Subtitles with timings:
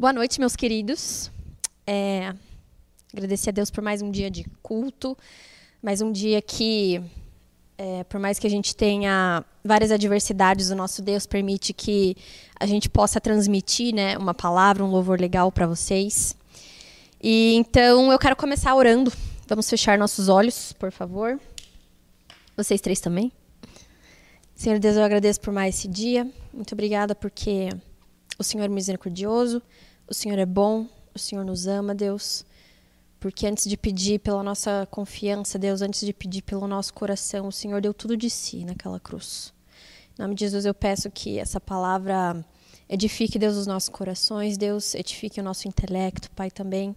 [0.00, 1.30] Boa noite, meus queridos.
[1.86, 2.32] É,
[3.12, 5.14] agradecer a Deus por mais um dia de culto,
[5.82, 7.02] mais um dia que,
[7.76, 12.16] é, por mais que a gente tenha várias adversidades, o nosso Deus permite que
[12.58, 16.34] a gente possa transmitir né, uma palavra, um louvor legal para vocês.
[17.22, 19.12] E então eu quero começar orando.
[19.46, 21.38] Vamos fechar nossos olhos, por favor.
[22.56, 23.30] Vocês três também.
[24.54, 26.26] Senhor Deus, eu agradeço por mais esse dia.
[26.54, 27.68] Muito obrigada porque
[28.38, 29.60] o Senhor é misericordioso.
[30.10, 32.44] O Senhor é bom, o Senhor nos ama, Deus.
[33.20, 37.52] Porque antes de pedir pela nossa confiança, Deus, antes de pedir pelo nosso coração, o
[37.52, 39.54] Senhor deu tudo de si naquela cruz.
[40.18, 42.44] Em nome de Jesus, eu peço que essa palavra
[42.88, 46.96] edifique, Deus, os nossos corações, Deus, edifique o nosso intelecto, Pai, também.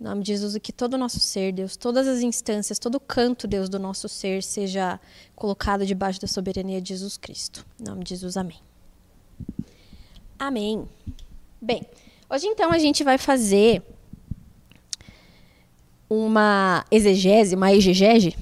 [0.00, 3.00] Em nome de Jesus, que todo o nosso ser, Deus, todas as instâncias, todo o
[3.00, 4.98] canto, Deus, do nosso ser seja
[5.36, 7.66] colocado debaixo da soberania de Jesus Cristo.
[7.78, 8.58] Em nome de Jesus, amém.
[10.38, 10.88] Amém.
[11.60, 11.86] Bem,
[12.34, 13.82] Hoje, então, a gente vai fazer
[16.08, 18.34] uma exegese, uma exegese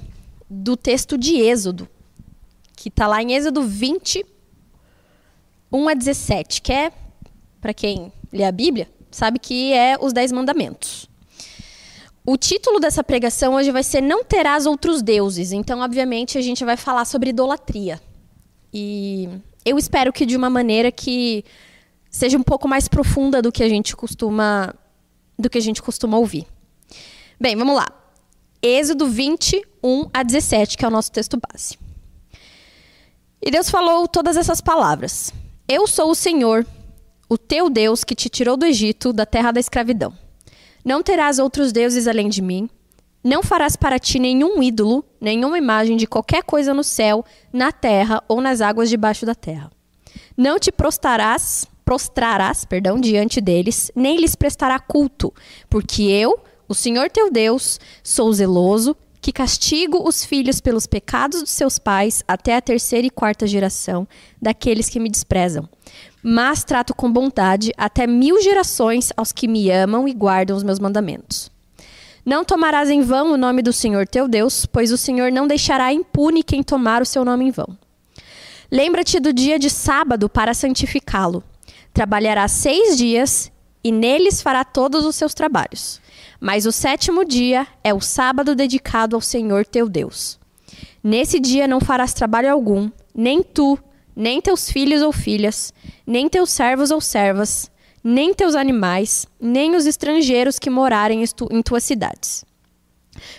[0.48, 1.88] do texto de Êxodo,
[2.76, 4.24] que está lá em Êxodo 20,
[5.72, 6.92] 1 a 17, que é,
[7.60, 11.08] para quem lê a Bíblia, sabe que é os Dez Mandamentos.
[12.24, 15.50] O título dessa pregação hoje vai ser Não Terás Outros Deuses.
[15.50, 18.00] Então, obviamente, a gente vai falar sobre idolatria.
[18.72, 19.28] E
[19.64, 21.44] eu espero que de uma maneira que
[22.10, 24.74] seja um pouco mais profunda do que a gente costuma
[25.38, 26.46] do que a gente costuma ouvir.
[27.40, 27.88] Bem, vamos lá.
[28.60, 31.78] Êxodo 21 a 17, que é o nosso texto base.
[33.40, 35.32] E Deus falou todas essas palavras:
[35.66, 36.66] Eu sou o Senhor,
[37.26, 40.12] o teu Deus que te tirou do Egito, da terra da escravidão.
[40.84, 42.68] Não terás outros deuses além de mim.
[43.22, 48.22] Não farás para ti nenhum ídolo, nenhuma imagem de qualquer coisa no céu, na terra
[48.26, 49.70] ou nas águas debaixo da terra.
[50.36, 55.34] Não te prostrarás prostrarás, perdão, diante deles, nem lhes prestará culto,
[55.68, 56.38] porque eu,
[56.68, 62.22] o Senhor teu Deus, sou zeloso, que castigo os filhos pelos pecados dos seus pais
[62.28, 64.06] até a terceira e quarta geração
[64.40, 65.68] daqueles que me desprezam.
[66.22, 70.78] Mas trato com bondade até mil gerações aos que me amam e guardam os meus
[70.78, 71.50] mandamentos.
[72.24, 75.92] Não tomarás em vão o nome do Senhor teu Deus, pois o Senhor não deixará
[75.92, 77.76] impune quem tomar o seu nome em vão.
[78.70, 81.42] Lembra-te do dia de sábado para santificá-lo.
[81.92, 83.50] Trabalhará seis dias
[83.82, 86.00] e neles fará todos os seus trabalhos.
[86.40, 90.38] Mas o sétimo dia é o sábado dedicado ao Senhor teu Deus.
[91.02, 93.78] Nesse dia não farás trabalho algum, nem tu,
[94.14, 95.72] nem teus filhos ou filhas,
[96.06, 97.70] nem teus servos ou servas,
[98.02, 102.44] nem teus animais, nem os estrangeiros que morarem em tuas cidades.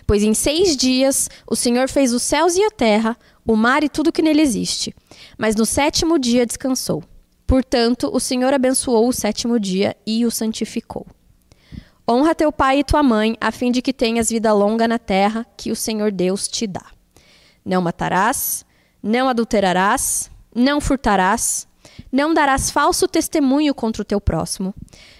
[0.05, 3.89] Pois em seis dias o Senhor fez os céus e a terra, o mar e
[3.89, 4.93] tudo que nele existe.
[5.37, 7.03] Mas no sétimo dia descansou.
[7.51, 11.05] Portanto, o Senhor abençoou o sétimo dia e o santificou.
[12.09, 15.45] Honra teu pai e tua mãe, a fim de que tenhas vida longa na terra
[15.57, 16.85] que o Senhor Deus te dá.
[17.65, 18.65] Não matarás,
[19.03, 21.67] não adulterarás, não furtarás,
[22.09, 24.73] não darás falso testemunho contra o teu próximo,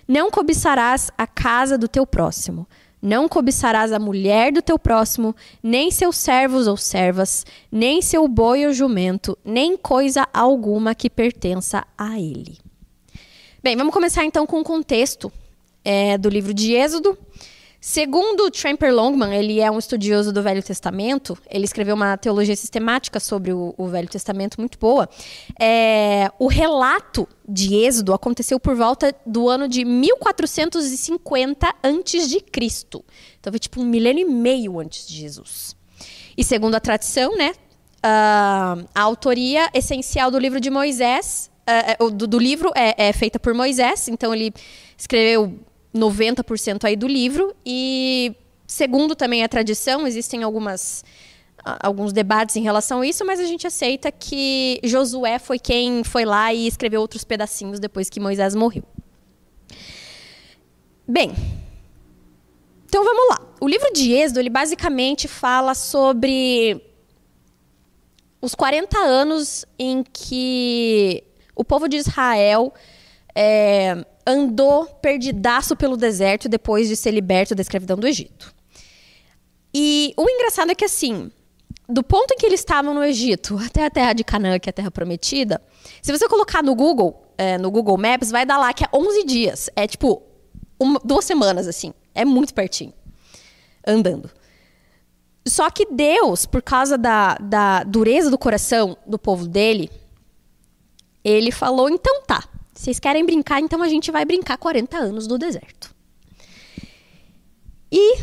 [0.08, 2.66] não cobiçarás a casa do teu próximo,
[3.02, 8.66] não cobiçarás a mulher do teu próximo, nem seus servos ou servas, nem seu boi
[8.68, 12.58] ou jumento, nem coisa alguma que pertença a ele.
[13.64, 15.32] Bem, vamos começar então com o contexto
[15.84, 17.18] é, do livro de Êxodo.
[17.84, 23.20] Segundo Tramper Longman, ele é um estudioso do Velho Testamento, ele escreveu uma teologia sistemática
[23.20, 25.10] sobre o, o Velho Testamento muito boa.
[25.60, 32.46] É, o relato de Êxodo aconteceu por volta do ano de 1450 a.C.
[33.40, 35.76] Então foi tipo um milênio e meio antes de Jesus.
[36.38, 41.50] E segundo a tradição, né, uh, a autoria essencial do livro de Moisés,
[42.00, 44.54] uh, do, do, livro é, é feita por Moisés, então ele
[44.96, 45.60] escreveu
[45.94, 48.36] 90% aí do livro e
[48.66, 51.04] segundo também a tradição, existem algumas
[51.64, 56.26] alguns debates em relação a isso, mas a gente aceita que Josué foi quem foi
[56.26, 58.84] lá e escreveu outros pedacinhos depois que Moisés morreu.
[61.08, 61.32] Bem,
[62.88, 63.48] então vamos lá.
[63.60, 66.82] O livro de Êxodo, ele basicamente fala sobre
[68.42, 71.24] os 40 anos em que
[71.56, 72.74] o povo de Israel
[73.36, 78.54] é, andou perdidaço pelo deserto depois de ser liberto da escravidão do Egito.
[79.74, 81.32] E o engraçado é que, assim,
[81.88, 84.72] do ponto em que eles estavam no Egito até a terra de Canaã, que é
[84.72, 85.62] a terra prometida,
[86.02, 89.24] se você colocar no Google, é, no Google Maps, vai dar lá que é 11
[89.26, 89.70] dias.
[89.76, 90.22] É tipo
[90.80, 91.94] uma, duas semanas, assim.
[92.14, 92.94] É muito pertinho.
[93.86, 94.30] Andando.
[95.48, 99.90] Só que Deus, por causa da, da dureza do coração do povo dele,
[101.24, 102.44] ele falou: então tá,
[102.82, 105.94] Vocês querem brincar, então a gente vai brincar 40 anos no deserto.
[107.92, 108.18] E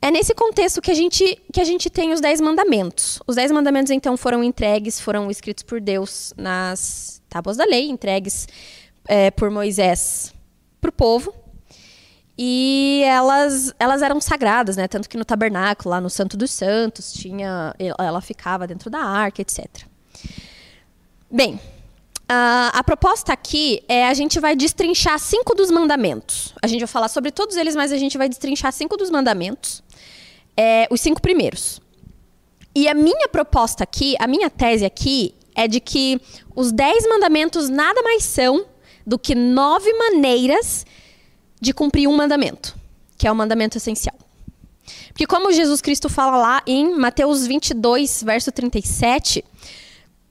[0.00, 3.18] é nesse contexto que a gente, que a gente tem os Dez Mandamentos.
[3.26, 8.46] Os Dez Mandamentos, então, foram entregues, foram escritos por Deus nas tábuas da lei, entregues
[9.08, 10.32] é, por Moisés
[10.80, 11.34] para o povo.
[12.38, 14.86] E elas, elas eram sagradas, né?
[14.86, 19.42] Tanto que no tabernáculo, lá no Santo dos Santos, tinha, ela ficava dentro da arca,
[19.42, 19.66] etc.
[21.28, 21.58] Bem,
[22.32, 26.54] a, a proposta aqui é a gente vai destrinchar cinco dos mandamentos.
[26.62, 29.82] A gente vai falar sobre todos eles, mas a gente vai destrinchar cinco dos mandamentos.
[30.56, 31.78] É, os cinco primeiros.
[32.74, 36.18] E a minha proposta aqui, a minha tese aqui, é de que
[36.56, 38.64] os dez mandamentos nada mais são
[39.06, 40.86] do que nove maneiras
[41.60, 42.74] de cumprir um mandamento,
[43.18, 44.16] que é o mandamento essencial.
[45.08, 49.44] Porque como Jesus Cristo fala lá em Mateus 22, verso 37,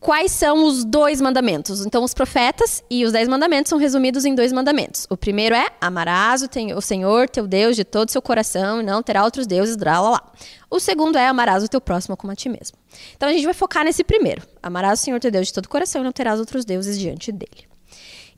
[0.01, 1.85] quais são os dois mandamentos?
[1.85, 5.07] Então, os profetas e os dez mandamentos são resumidos em dois mandamentos.
[5.09, 9.01] O primeiro é: amarás o Senhor, teu Deus, de todo o seu coração, e não
[9.01, 10.31] terá outros deuses, drá, lá, lá.
[10.69, 12.77] O segundo é: amarás o teu próximo como a ti mesmo.
[13.15, 15.69] Então, a gente vai focar nesse primeiro: amarás o Senhor, teu Deus, de todo o
[15.69, 17.69] coração, e não terás outros deuses diante dele.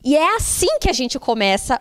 [0.04, 1.80] E é assim que a gente começa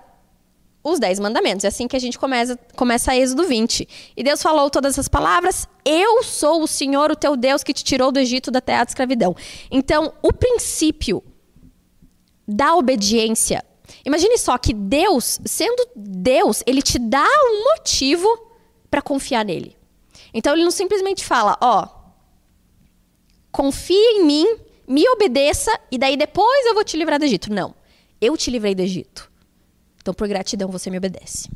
[0.84, 1.64] os dez mandamentos.
[1.64, 3.88] É assim que a gente começa, começa a Êxodo 20.
[4.16, 7.84] E Deus falou todas essas palavras: Eu sou o Senhor, o teu Deus, que te
[7.84, 9.36] tirou do Egito da terra de escravidão.
[9.70, 11.22] Então, o princípio
[12.46, 13.64] da obediência.
[14.04, 18.26] Imagine só que Deus, sendo Deus, ele te dá um motivo
[18.90, 19.76] para confiar nele.
[20.34, 21.86] Então, ele não simplesmente fala: Ó,
[23.50, 24.56] confia em mim,
[24.88, 27.52] me obedeça, e daí depois eu vou te livrar do Egito.
[27.52, 27.74] Não.
[28.20, 29.31] Eu te livrei do Egito.
[30.02, 31.48] Então, por gratidão, você me obedece.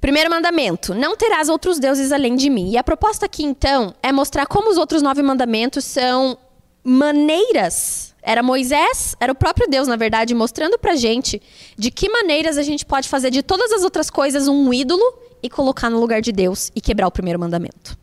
[0.00, 2.70] Primeiro mandamento: não terás outros deuses além de mim.
[2.70, 6.38] E a proposta aqui, então, é mostrar como os outros nove mandamentos são
[6.84, 8.14] maneiras.
[8.22, 11.42] Era Moisés, era o próprio Deus, na verdade, mostrando pra gente
[11.76, 15.02] de que maneiras a gente pode fazer de todas as outras coisas um ídolo
[15.42, 17.98] e colocar no lugar de Deus e quebrar o primeiro mandamento.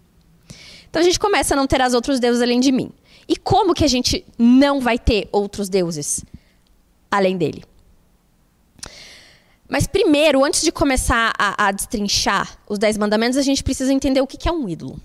[0.89, 2.91] Então a gente começa a não terás outros deuses além de mim.
[3.27, 6.23] E como que a gente não vai ter outros deuses
[7.09, 7.63] além dele?
[9.71, 14.19] Mas primeiro, antes de começar a, a destrinchar os Dez Mandamentos, a gente precisa entender
[14.19, 14.99] o que, que é um ídolo.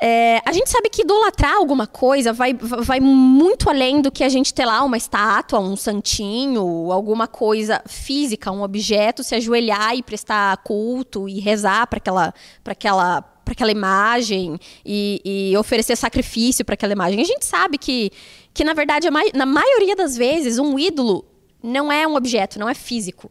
[0.00, 4.28] É, a gente sabe que idolatrar alguma coisa vai, vai muito além do que a
[4.28, 10.02] gente ter lá uma estátua, um santinho, alguma coisa física, um objeto, se ajoelhar e
[10.04, 12.32] prestar culto e rezar para aquela,
[12.64, 17.20] aquela, aquela imagem e, e oferecer sacrifício para aquela imagem.
[17.20, 18.12] A gente sabe que,
[18.54, 21.24] que na verdade, na maioria das vezes, um ídolo
[21.62, 23.30] não é um objeto, não é físico.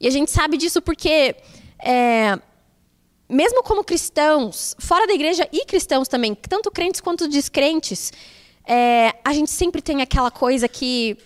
[0.00, 1.36] E a gente sabe disso porque,
[1.78, 2.38] é,
[3.28, 8.12] mesmo como cristãos, fora da igreja e cristãos também, tanto crentes quanto descrentes,
[8.64, 11.16] é, a gente sempre tem aquela coisa que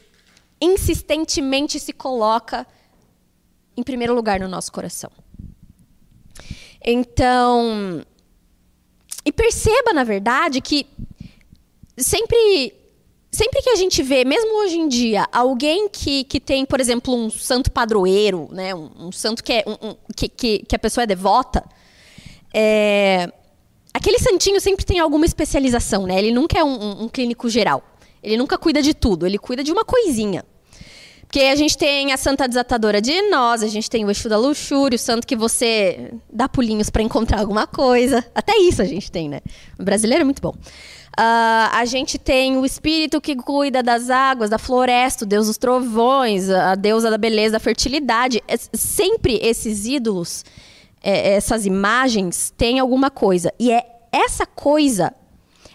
[0.60, 2.66] insistentemente se coloca
[3.76, 5.10] em primeiro lugar no nosso coração.
[6.82, 8.04] Então,
[9.24, 10.86] e perceba, na verdade, que
[11.96, 12.74] sempre
[13.36, 17.14] sempre que a gente vê, mesmo hoje em dia, alguém que, que tem, por exemplo,
[17.14, 20.78] um santo padroeiro, né, um, um santo que, é, um, um, que, que, que, a
[20.78, 21.62] pessoa é devota,
[22.54, 23.30] é,
[23.92, 26.18] aquele santinho sempre tem alguma especialização, né?
[26.18, 27.84] Ele nunca é um, clínico geral.
[28.22, 30.42] Ele nunca cuida de tudo, ele cuida de uma coisinha.
[31.20, 34.38] Porque a gente tem a santa desatadora de nós, a gente tem o Exu da
[34.38, 38.24] luxúria, o santo que você dá pulinhos para encontrar alguma coisa.
[38.34, 39.40] Até isso a gente tem, né?
[39.78, 40.54] O brasileiro é muito bom.
[41.18, 45.56] Uh, a gente tem o espírito que cuida das águas, da floresta, o deus dos
[45.56, 48.42] trovões, a deusa da beleza, da fertilidade.
[48.46, 50.44] É, sempre esses ídolos,
[51.02, 53.50] é, essas imagens, têm alguma coisa.
[53.58, 55.14] E é essa coisa,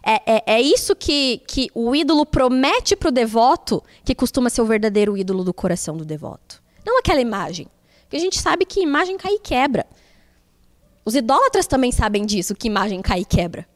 [0.03, 4.61] é, é, é isso que, que o ídolo promete para o devoto, que costuma ser
[4.61, 6.61] o verdadeiro ídolo do coração do devoto.
[6.85, 7.67] Não aquela imagem.
[8.03, 9.87] Porque a gente sabe que imagem cai e quebra.
[11.03, 13.70] Os idólatras também sabem disso, que imagem cai e quebra.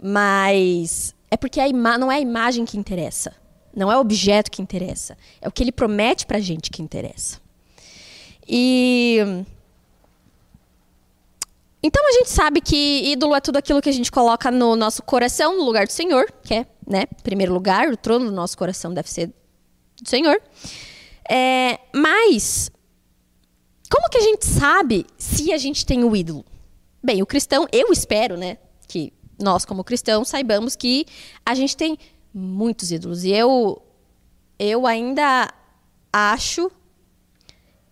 [0.00, 3.34] Mas é porque a não é a imagem que interessa.
[3.74, 5.16] Não é o objeto que interessa.
[5.40, 7.40] É o que ele promete pra gente que interessa.
[8.46, 9.18] E.
[11.82, 15.02] Então a gente sabe que ídolo é tudo aquilo que a gente coloca no nosso
[15.02, 18.92] coração, no lugar do Senhor, que é, né, primeiro lugar, o trono do nosso coração
[18.92, 19.32] deve ser
[20.02, 20.42] do Senhor.
[21.30, 22.68] É, mas,
[23.88, 26.44] como que a gente sabe se a gente tem o ídolo?
[27.00, 31.06] Bem, o cristão, eu espero, né, que nós, como cristãos, saibamos que
[31.44, 31.98] a gente tem
[32.32, 33.24] muitos ídolos.
[33.24, 33.80] E eu,
[34.58, 35.52] eu ainda
[36.12, 36.70] acho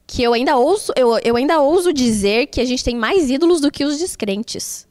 [0.06, 3.60] que eu ainda ouso, eu, eu ainda ouso dizer que a gente tem mais ídolos
[3.60, 4.86] do que os descrentes.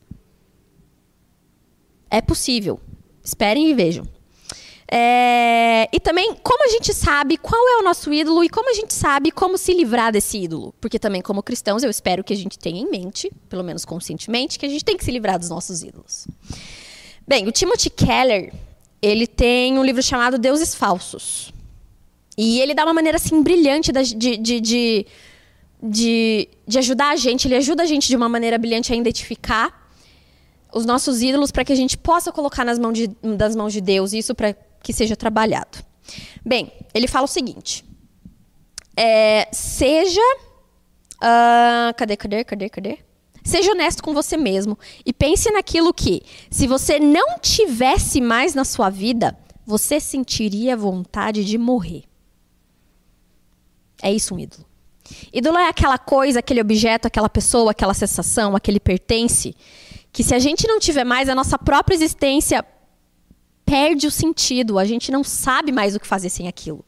[2.10, 2.80] É possível.
[3.24, 4.06] Esperem e vejam.
[4.92, 8.74] É, e também como a gente sabe qual é o nosso ídolo e como a
[8.74, 10.74] gente sabe como se livrar desse ídolo.
[10.80, 14.60] Porque também, como cristãos, eu espero que a gente tenha em mente, pelo menos conscientemente,
[14.60, 16.28] que a gente tem que se livrar dos nossos ídolos.
[17.28, 18.54] Bem, o Timothy Keller,
[19.02, 21.52] ele tem um livro chamado Deuses Falsos.
[22.38, 25.08] E ele dá uma maneira assim brilhante de, de, de,
[25.82, 29.90] de, de ajudar a gente, ele ajuda a gente de uma maneira brilhante a identificar
[30.74, 33.80] os nossos ídolos para que a gente possa colocar nas mãos de, das mãos de
[33.80, 34.54] Deus isso para
[34.86, 35.84] que seja trabalhado.
[36.46, 37.84] Bem, ele fala o seguinte:
[38.96, 40.22] é, seja.
[41.16, 43.00] Uh, cadê, cadê, cadê, cadê?
[43.44, 48.64] Seja honesto com você mesmo e pense naquilo que, se você não tivesse mais na
[48.64, 52.04] sua vida, você sentiria vontade de morrer.
[54.02, 54.66] É isso um ídolo.
[55.34, 59.56] Ídolo é aquela coisa, aquele objeto, aquela pessoa, aquela sensação, aquele pertence,
[60.12, 62.66] que se a gente não tiver mais, a nossa própria existência
[63.66, 66.86] perde o sentido, a gente não sabe mais o que fazer sem aquilo.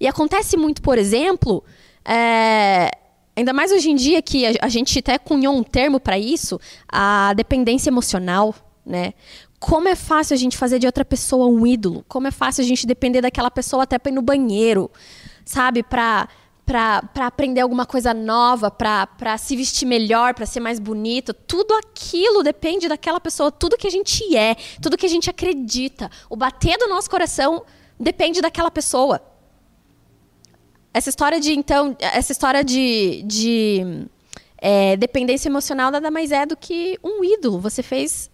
[0.00, 1.64] E acontece muito, por exemplo,
[2.04, 2.90] é,
[3.36, 6.60] ainda mais hoje em dia que a, a gente até cunhou um termo para isso,
[6.88, 9.14] a dependência emocional, né?
[9.58, 12.04] Como é fácil a gente fazer de outra pessoa um ídolo?
[12.08, 14.90] Como é fácil a gente depender daquela pessoa até para ir no banheiro,
[15.44, 15.84] sabe?
[15.84, 16.28] Para
[16.64, 21.34] para aprender alguma coisa nova, para se vestir melhor, para ser mais bonito.
[21.34, 26.10] Tudo aquilo depende daquela pessoa, tudo que a gente é, tudo que a gente acredita.
[26.30, 27.64] O bater do nosso coração
[27.98, 29.20] depende daquela pessoa.
[30.94, 34.06] Essa história de, então, essa história de, de
[34.58, 37.58] é, dependência emocional nada mais é do que um ídolo.
[37.60, 38.30] Você fez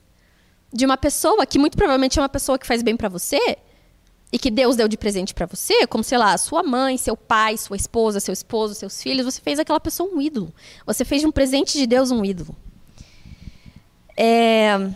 [0.72, 3.56] de uma pessoa que muito provavelmente é uma pessoa que faz bem para você,
[4.30, 7.56] e que Deus deu de presente para você, como sei lá, sua mãe, seu pai,
[7.56, 10.52] sua esposa, seu esposo, seus filhos, você fez aquela pessoa um ídolo.
[10.84, 12.54] Você fez de um presente de Deus um ídolo.
[14.16, 14.90] É...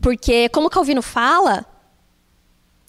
[0.00, 1.64] Porque, como Calvino fala,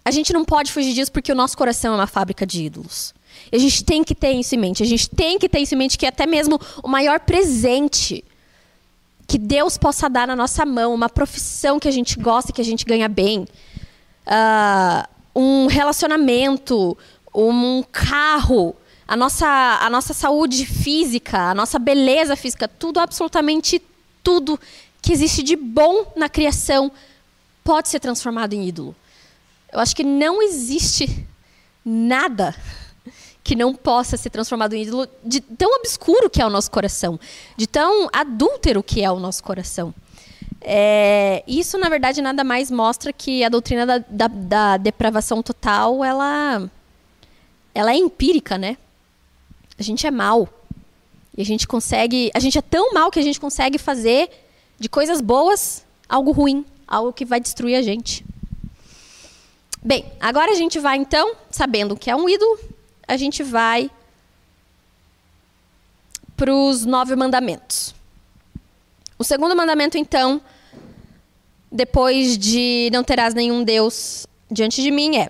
[0.03, 3.13] a gente não pode fugir disso porque o nosso coração é uma fábrica de ídolos.
[3.51, 4.83] E a gente tem que ter isso em mente.
[4.83, 8.23] A gente tem que ter isso em mente que até mesmo o maior presente
[9.25, 12.65] que Deus possa dar na nossa mão, uma profissão que a gente gosta que a
[12.65, 13.47] gente ganha bem.
[14.25, 15.07] Uh,
[15.39, 16.97] um relacionamento,
[17.33, 18.75] um carro,
[19.07, 23.81] a nossa, a nossa saúde física, a nossa beleza física, tudo, absolutamente
[24.21, 24.59] tudo
[25.01, 26.91] que existe de bom na criação
[27.63, 28.93] pode ser transformado em ídolo.
[29.71, 31.25] Eu acho que não existe
[31.85, 32.53] nada
[33.41, 37.17] que não possa ser transformado em ídolo de tão obscuro que é o nosso coração,
[37.55, 39.93] de tão adúltero que é o nosso coração.
[40.61, 46.03] É, isso, na verdade, nada mais mostra que a doutrina da, da, da, depravação total,
[46.03, 46.69] ela,
[47.73, 48.77] ela é empírica, né?
[49.77, 50.49] A gente é mal.
[51.37, 52.29] E a gente consegue...
[52.33, 54.29] A gente é tão mal que a gente consegue fazer
[54.77, 56.65] de coisas boas algo ruim.
[56.87, 58.25] Algo que vai destruir a gente.
[59.81, 62.59] Bem, agora a gente vai, então, sabendo que é um ídolo,
[63.07, 63.89] a gente vai
[66.35, 67.95] para os nove mandamentos.
[69.19, 70.41] O segundo mandamento, então,
[71.69, 75.29] depois de não terás nenhum Deus diante de mim, é: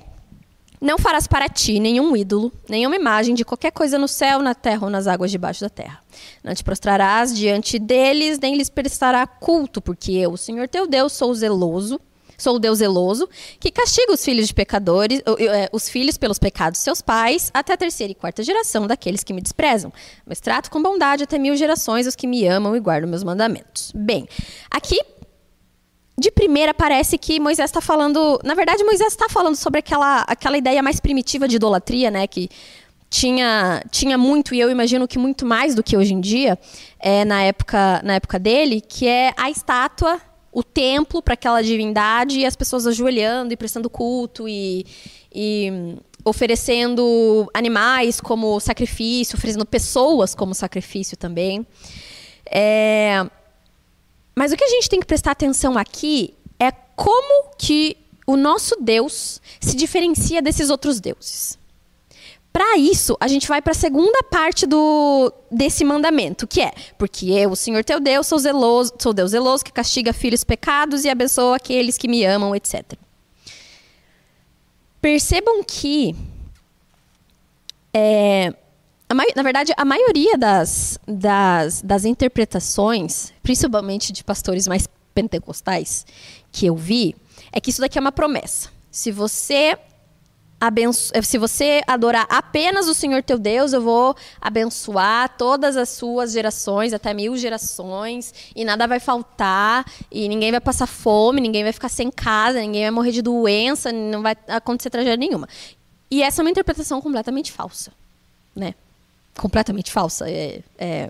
[0.80, 4.86] Não farás para ti nenhum ídolo, nenhuma imagem de qualquer coisa no céu, na terra
[4.86, 6.04] ou nas águas debaixo da terra.
[6.44, 11.12] Não te prostrarás diante deles, nem lhes prestará culto, porque eu, o Senhor teu Deus,
[11.14, 12.00] sou zeloso
[12.40, 13.30] Sou o Deus zeloso,
[13.60, 17.74] que castiga os filhos de pecadores, é, os filhos pelos pecados de seus pais, até
[17.74, 19.92] a terceira e quarta geração daqueles que me desprezam.
[20.26, 23.92] Mas trato com bondade até mil gerações os que me amam e guardam meus mandamentos.
[23.94, 24.28] Bem,
[24.72, 25.00] aqui
[26.20, 28.40] de primeira parece que Moisés está falando.
[28.44, 32.28] Na verdade, Moisés está falando sobre aquela, aquela ideia mais primitiva de idolatria, né?
[32.28, 32.50] Que
[33.10, 36.60] tinha, tinha muito, e eu imagino que muito mais do que hoje em dia,
[37.00, 42.40] é, na, época, na época dele, que é a estátua o templo para aquela divindade
[42.40, 44.86] e as pessoas ajoelhando e prestando culto e,
[45.34, 51.66] e oferecendo animais como sacrifício, oferecendo pessoas como sacrifício também.
[52.50, 53.26] É...
[54.36, 58.76] Mas o que a gente tem que prestar atenção aqui é como que o nosso
[58.80, 61.59] Deus se diferencia desses outros deuses.
[62.52, 67.28] Para isso, a gente vai para a segunda parte do, desse mandamento, que é: porque
[67.28, 71.10] eu, o Senhor teu Deus, sou zeloso, sou Deus zeloso que castiga filhos pecados e
[71.10, 72.94] abençoa aqueles que me amam, etc.
[75.00, 76.16] Percebam que
[77.94, 78.54] é,
[79.36, 86.06] na verdade, a maioria das, das, das interpretações, principalmente de pastores mais pentecostais,
[86.52, 87.16] que eu vi,
[87.52, 88.70] é que isso daqui é uma promessa.
[88.92, 89.78] Se você
[90.60, 91.12] abenço...
[91.24, 96.94] se você adorar apenas o Senhor teu Deus, eu vou abençoar todas as suas gerações,
[96.94, 101.90] até mil gerações, e nada vai faltar, e ninguém vai passar fome, ninguém vai ficar
[101.90, 105.48] sem casa, ninguém vai morrer de doença, não vai acontecer tragédia nenhuma.
[106.12, 107.92] E essa é uma interpretação completamente falsa,
[108.56, 108.74] né?
[109.38, 110.30] Completamente falsa.
[110.30, 111.10] É, é,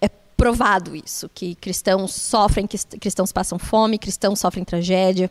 [0.00, 5.30] é provado isso, que cristãos sofrem, que cristãos passam fome, cristãos sofrem tragédia.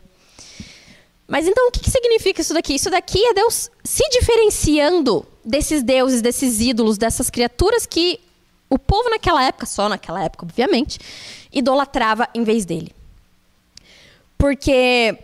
[1.28, 2.74] Mas então o que, que significa isso daqui?
[2.74, 8.18] Isso daqui é Deus se diferenciando desses deuses, desses ídolos, dessas criaturas que
[8.70, 10.98] o povo naquela época, só naquela época, obviamente,
[11.52, 12.94] idolatrava em vez dele.
[14.38, 15.18] Porque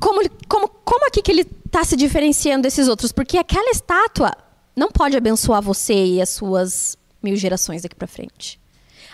[0.00, 3.10] como, como, como aqui que ele está se diferenciando desses outros?
[3.10, 4.32] Porque aquela estátua
[4.76, 8.60] não pode abençoar você e as suas mil gerações daqui para frente.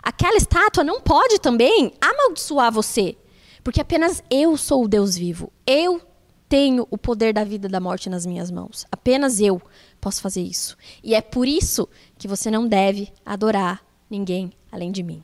[0.02, 3.16] Aquela estátua não pode também amaldiçoar você,
[3.62, 5.52] porque apenas eu sou o Deus vivo.
[5.66, 6.09] Eu
[6.50, 8.84] tenho o poder da vida e da morte nas minhas mãos.
[8.90, 9.62] Apenas eu
[10.00, 10.76] posso fazer isso.
[11.02, 11.88] E é por isso
[12.18, 13.80] que você não deve adorar
[14.10, 15.22] ninguém além de mim.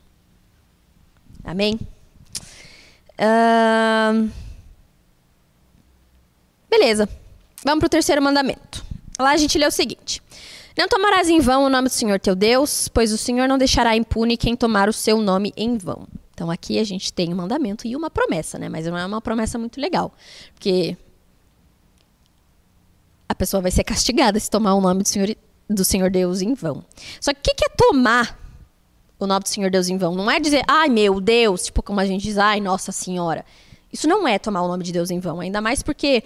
[1.42, 1.80] Amém?
[3.18, 4.30] Uh...
[6.71, 7.09] Beleza.
[7.64, 8.87] Vamos para o terceiro mandamento.
[9.18, 10.23] Lá a gente lê o seguinte:
[10.78, 13.97] Não tomarás em vão o nome do Senhor teu Deus, pois o Senhor não deixará
[13.97, 16.06] impune quem tomar o seu nome em vão.
[16.33, 18.68] Então aqui a gente tem um mandamento e uma promessa, né?
[18.68, 20.12] Mas não é uma promessa muito legal.
[20.54, 20.97] Porque
[23.37, 25.37] pessoa vai ser castigada se tomar o nome do Senhor,
[25.69, 26.85] do Senhor Deus em vão.
[27.21, 28.38] Só que o que é tomar
[29.19, 30.14] o nome do Senhor Deus em vão?
[30.14, 33.45] Não é dizer, ai meu Deus, tipo como a gente diz, ai Nossa Senhora.
[33.93, 36.25] Isso não é tomar o nome de Deus em vão, ainda mais porque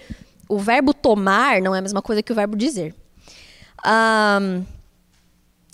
[0.49, 2.93] o verbo tomar não é a mesma coisa que o verbo dizer.
[3.85, 4.65] Um,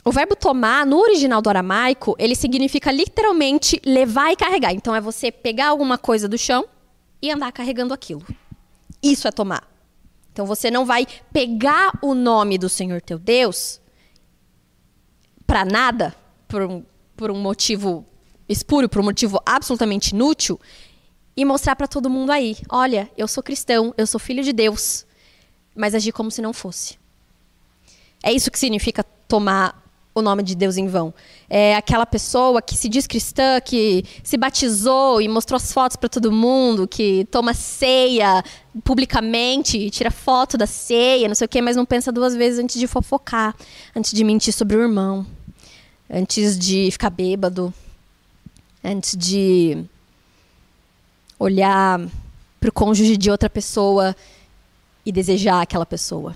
[0.06, 4.74] o verbo tomar, no original do aramaico, ele significa literalmente levar e carregar.
[4.74, 6.65] Então é você pegar alguma coisa do chão
[7.22, 8.25] e andar carregando aquilo.
[9.03, 9.67] Isso é tomar.
[10.38, 13.82] Então você não vai pegar o nome do Senhor teu Deus
[15.48, 16.15] para nada,
[16.48, 18.06] por um, por um motivo
[18.48, 20.62] espúrio, por um motivo absolutamente inútil,
[21.36, 25.08] e mostrar para todo mundo aí: olha, eu sou cristão, eu sou filho de Deus,
[25.75, 27.00] mas agir como se não fosse.
[28.22, 29.87] É isso que significa tomar
[30.19, 31.13] o nome de Deus em vão.
[31.50, 36.10] É aquela pessoa que se diz cristã, que se batizou e mostrou as fotos para
[36.10, 38.43] todo mundo, que toma ceia
[38.84, 42.80] publicamente, tira foto da ceia, não sei o quê, mas não pensa duas vezes antes
[42.80, 43.56] de fofocar,
[43.95, 45.25] antes de mentir sobre o irmão,
[46.10, 47.73] antes de ficar bêbado,
[48.84, 49.84] antes de
[51.39, 51.99] olhar
[52.60, 54.15] para o cônjuge de outra pessoa
[55.06, 56.36] e desejar aquela pessoa.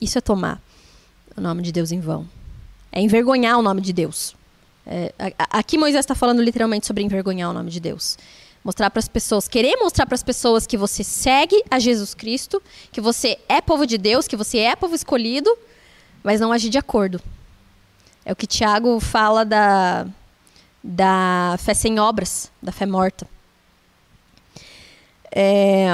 [0.00, 0.60] Isso é tomar
[1.36, 2.26] o nome de Deus em vão.
[2.92, 4.36] É envergonhar o nome de Deus.
[4.86, 5.12] É,
[5.50, 8.18] aqui Moisés está falando literalmente sobre envergonhar o nome de Deus.
[8.62, 12.62] Mostrar para as pessoas, querer mostrar para as pessoas que você segue a Jesus Cristo,
[12.92, 15.50] que você é povo de Deus, que você é povo escolhido,
[16.22, 17.20] mas não agir de acordo.
[18.24, 20.06] É o que Tiago fala da,
[20.82, 23.26] da fé sem obras, da fé morta.
[25.34, 25.88] É,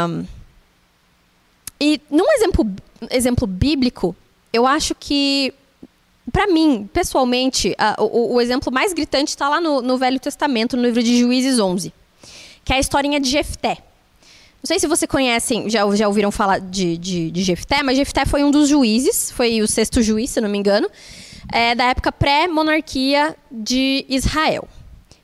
[1.80, 2.66] e num exemplo,
[3.10, 4.14] exemplo bíblico,
[4.52, 5.54] eu acho que
[6.32, 10.82] para mim, pessoalmente, o, o, exemplo mais gritante está lá no, no, Velho Testamento, no
[10.82, 11.92] livro de Juízes 11,
[12.64, 13.78] que é a historinha de Jefté.
[14.60, 18.26] Não sei se vocês conhecem, já, já ouviram falar de, de, de Jefté, mas Jefté
[18.26, 20.90] foi um dos juízes, foi o sexto juiz, se não me engano,
[21.52, 24.68] é, da época pré-monarquia de Israel.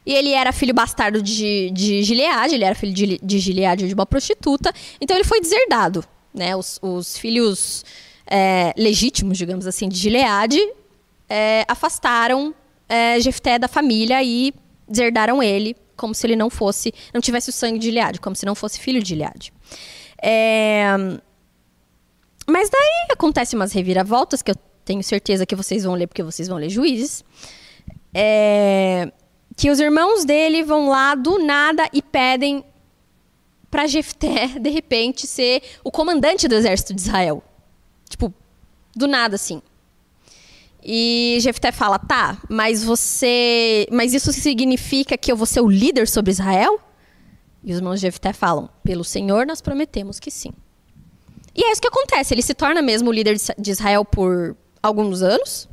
[0.06, 3.94] E ele era filho bastardo de, de Gileade, ele era filho de, de Gileade de
[3.94, 6.04] uma prostituta, então ele foi deserdado.
[6.32, 6.54] Né?
[6.54, 7.84] Os, os filhos
[8.26, 10.60] é, legítimos, digamos assim, de Gileade
[11.34, 12.54] é, afastaram
[12.88, 14.54] é, Jefté da família e
[14.88, 18.46] deserdaram ele como se ele não fosse, não tivesse o sangue de Gileade, como se
[18.46, 19.52] não fosse filho de Gileade.
[20.22, 20.94] É,
[22.46, 26.46] mas daí acontecem umas reviravoltas que eu tenho certeza que vocês vão ler porque vocês
[26.46, 27.24] vão ler Juízes.
[28.14, 29.10] É,
[29.56, 32.64] que os irmãos dele vão lá do nada e pedem
[33.72, 37.42] para Jefté, de repente, ser o comandante do exército de Israel.
[38.08, 38.32] Tipo,
[38.94, 39.60] do nada, assim.
[40.84, 46.06] E Jefté fala: "Tá, mas você, mas isso significa que eu vou ser o líder
[46.06, 46.78] sobre Israel?"
[47.62, 50.52] E os irmãos de Jefté falam: "Pelo Senhor nós prometemos que sim."
[51.54, 55.22] E é isso que acontece, ele se torna mesmo o líder de Israel por alguns
[55.22, 55.68] anos.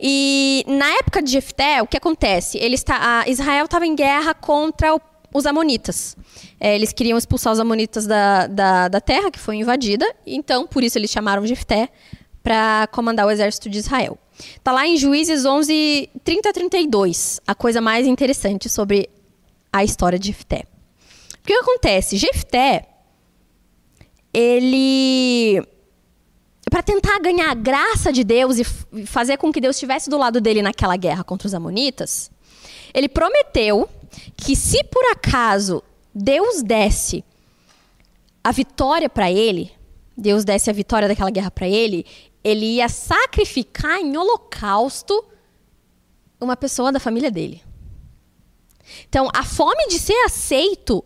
[0.00, 2.58] E na época de Jefté, o que acontece?
[2.58, 5.00] Ele está, Israel estava em guerra contra o,
[5.32, 6.16] os amonitas.
[6.58, 10.82] É, eles queriam expulsar os amonitas da, da, da, terra que foi invadida, então por
[10.82, 11.90] isso eles chamaram Jefté
[12.46, 14.16] para comandar o exército de Israel.
[14.38, 19.10] Está lá em Juízes 11, 30 a 32, a coisa mais interessante sobre
[19.72, 20.62] a história de Jefté.
[21.40, 22.16] O que acontece?
[22.16, 22.86] Jefté,
[24.32, 25.60] ele
[26.70, 28.64] para tentar ganhar a graça de Deus e
[29.04, 32.30] fazer com que Deus estivesse do lado dele naquela guerra contra os amonitas,
[32.94, 33.88] ele prometeu
[34.36, 35.82] que se por acaso
[36.14, 37.24] Deus desse
[38.44, 39.72] a vitória para ele,
[40.16, 42.06] Deus desse a vitória daquela guerra para ele,
[42.46, 45.24] ele ia sacrificar em holocausto
[46.40, 47.60] uma pessoa da família dele.
[49.08, 51.04] Então, a fome de ser aceito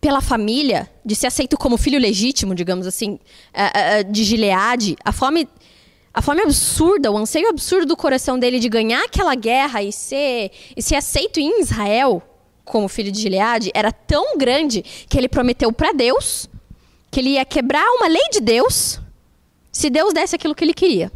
[0.00, 3.18] pela família, de ser aceito como filho legítimo, digamos assim,
[3.52, 5.46] é, é, é, de Gileade, a fome,
[6.14, 10.50] a fome absurda, o anseio absurdo do coração dele de ganhar aquela guerra e ser,
[10.74, 12.22] e ser aceito em Israel
[12.64, 16.48] como filho de Gileade era tão grande que ele prometeu para Deus
[17.10, 19.00] que ele ia quebrar uma lei de Deus
[19.76, 21.12] se Deus desse aquilo que ele queria.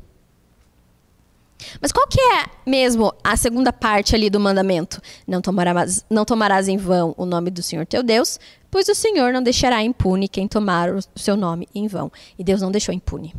[1.81, 5.01] Mas qual que é mesmo a segunda parte ali do mandamento?
[5.27, 8.39] Não tomarás, não tomarás em vão o nome do Senhor teu Deus,
[8.71, 12.11] pois o Senhor não deixará impune quem tomar o seu nome em vão.
[12.39, 13.35] E Deus não deixou impune.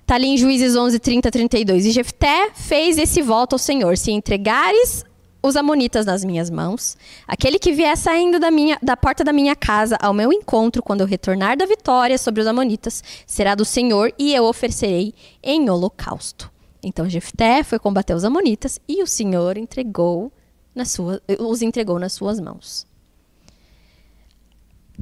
[0.00, 1.86] Está ali em Juízes 11, 30, 32.
[1.86, 5.04] E Jefté fez esse voto ao Senhor: se entregares
[5.42, 9.56] os amonitas nas minhas mãos, aquele que vier saindo da, minha, da porta da minha
[9.56, 14.12] casa ao meu encontro quando eu retornar da vitória sobre os amonitas, será do Senhor
[14.18, 16.50] e eu oferecerei em holocausto.
[16.82, 20.32] Então Jefté foi combater os amonitas e o Senhor entregou
[20.74, 22.86] na sua, os entregou nas suas mãos.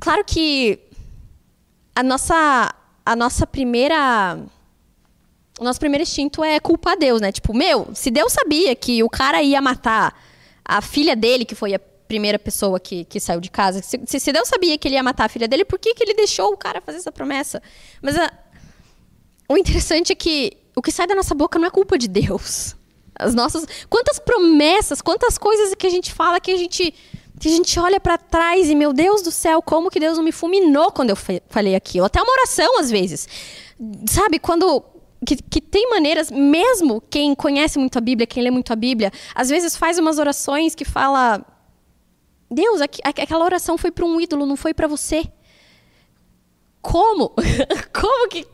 [0.00, 0.78] Claro que
[1.94, 2.74] a nossa
[3.04, 4.38] a nossa primeira
[5.58, 7.30] o nosso primeiro instinto é culpar Deus, né?
[7.30, 10.16] Tipo, meu, se Deus sabia que o cara ia matar
[10.76, 14.32] a filha dele, que foi a primeira pessoa que, que saiu de casa, se, se
[14.32, 16.56] Deus sabia que ele ia matar a filha dele, por que, que ele deixou o
[16.56, 17.62] cara fazer essa promessa?
[18.00, 18.32] Mas a,
[19.48, 22.74] o interessante é que o que sai da nossa boca não é culpa de Deus.
[23.14, 26.94] As nossas quantas promessas, quantas coisas que a gente fala que a gente
[27.38, 30.24] que a gente olha para trás e meu Deus do céu, como que Deus não
[30.24, 31.16] me fulminou quando eu
[31.48, 32.06] falei aquilo?
[32.06, 33.26] Até uma oração às vezes.
[34.06, 34.84] Sabe, quando
[35.24, 39.12] que, que, tem maneiras, mesmo quem conhece muito a Bíblia, quem lê muito a Bíblia,
[39.34, 41.44] às vezes faz umas orações que fala
[42.50, 45.24] Deus, aqu aquela oração foi para um ídolo, não foi para você.
[46.82, 47.32] Como?
[47.92, 48.46] Como que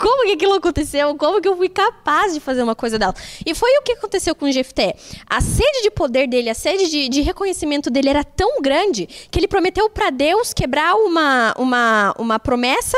[0.00, 1.14] como que aquilo aconteceu?
[1.14, 3.14] Como que eu fui capaz de fazer uma coisa dela?
[3.44, 4.94] E foi o que aconteceu com o Jefté.
[5.28, 9.38] A sede de poder dele, a sede de, de reconhecimento dele era tão grande que
[9.38, 12.96] ele prometeu para Deus quebrar uma, uma, uma promessa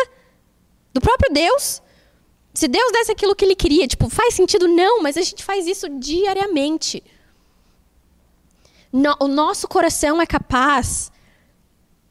[0.95, 1.83] do próprio Deus.
[2.55, 4.69] Se Deus desse aquilo que ele queria, tipo, faz sentido?
[4.69, 7.03] Não, mas a gente faz isso diariamente.
[8.93, 11.11] No, o nosso coração é capaz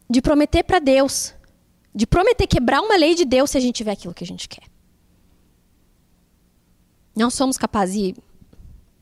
[0.10, 1.34] de prometer para Deus,
[1.94, 4.50] de prometer quebrar uma lei de Deus se a gente tiver aquilo que a gente
[4.50, 4.64] quer.
[7.16, 8.16] Não somos capazes e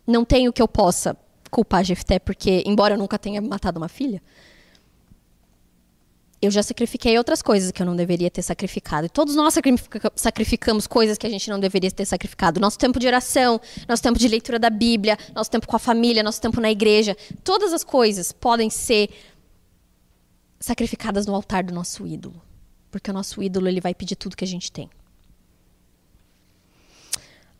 [0.05, 1.17] não tenho que eu possa
[1.49, 4.21] culpar Jefté, porque, embora eu nunca tenha matado uma filha,
[6.41, 9.07] eu já sacrifiquei outras coisas que eu não deveria ter sacrificado.
[9.07, 9.53] E todos nós
[10.15, 12.61] sacrificamos coisas que a gente não deveria ter sacrificado.
[12.61, 16.23] Nosso tempo de oração, nosso tempo de leitura da Bíblia, nosso tempo com a família,
[16.23, 17.15] nosso tempo na igreja.
[17.43, 19.09] Todas as coisas podem ser
[20.59, 22.41] sacrificadas no altar do nosso ídolo.
[22.89, 24.89] Porque o nosso ídolo ele vai pedir tudo que a gente tem.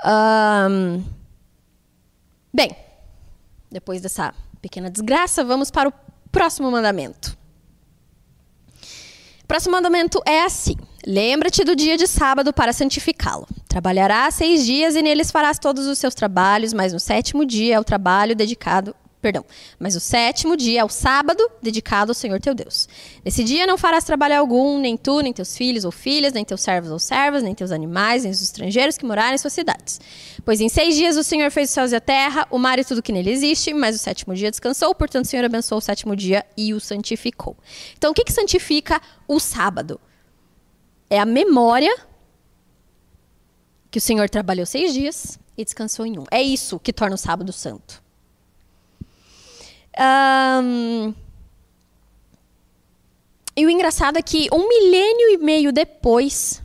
[0.06, 1.04] Um,
[2.54, 2.74] bem,
[3.70, 5.94] depois dessa pequena desgraça, vamos para o
[6.32, 7.39] próximo mandamento.
[9.50, 13.48] Próximo mandamento é assim: Lembra-te do dia de sábado para santificá-lo.
[13.68, 17.80] Trabalharás seis dias e neles farás todos os seus trabalhos, mas no sétimo dia é
[17.80, 19.46] o trabalho dedicado Perdão.
[19.78, 22.88] Mas o sétimo dia é o sábado, dedicado ao Senhor teu Deus.
[23.24, 26.62] Nesse dia não farás trabalho algum, nem tu, nem teus filhos ou filhas, nem teus
[26.62, 30.00] servos ou servas, nem teus animais, nem os estrangeiros que morarem em suas cidades.
[30.46, 32.86] Pois em seis dias o Senhor fez os céus e a terra, o mar e
[32.86, 36.16] tudo que nele existe, mas o sétimo dia descansou, portanto o Senhor abençoou o sétimo
[36.16, 37.58] dia e o santificou.
[37.98, 40.00] Então o que, que santifica o sábado?
[41.10, 41.94] É a memória
[43.92, 46.24] que o Senhor trabalhou seis dias e descansou em um.
[46.32, 48.02] É isso que torna o sábado santo.
[50.00, 51.14] Um,
[53.56, 56.62] e o engraçado é que um milênio e meio depois,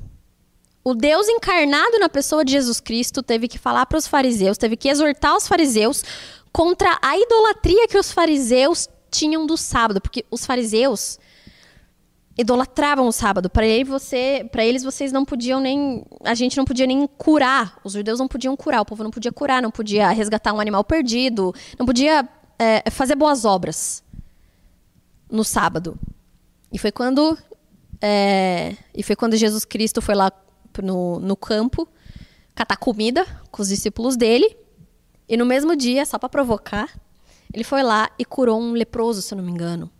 [0.85, 4.77] o Deus encarnado na pessoa de Jesus Cristo teve que falar para os fariseus, teve
[4.77, 6.05] que exortar os fariseus
[6.53, 11.19] contra a idolatria que os fariseus tinham do sábado, porque os fariseus
[12.39, 13.51] idolatravam o sábado.
[13.51, 17.79] Para ele, você, para eles vocês não podiam nem, a gente não podia nem curar.
[17.83, 20.85] Os judeus não podiam curar, o povo não podia curar, não podia resgatar um animal
[20.85, 24.03] perdido, não podia é, fazer boas obras
[25.31, 25.99] no sábado.
[26.73, 27.37] E foi quando
[28.01, 30.33] é, e foi quando Jesus Cristo foi lá
[30.83, 31.89] no, no campo
[32.55, 34.57] catar comida com os discípulos dele.
[35.29, 36.89] E no mesmo dia, só para provocar,
[37.53, 39.91] ele foi lá e curou um leproso, se eu não me engano.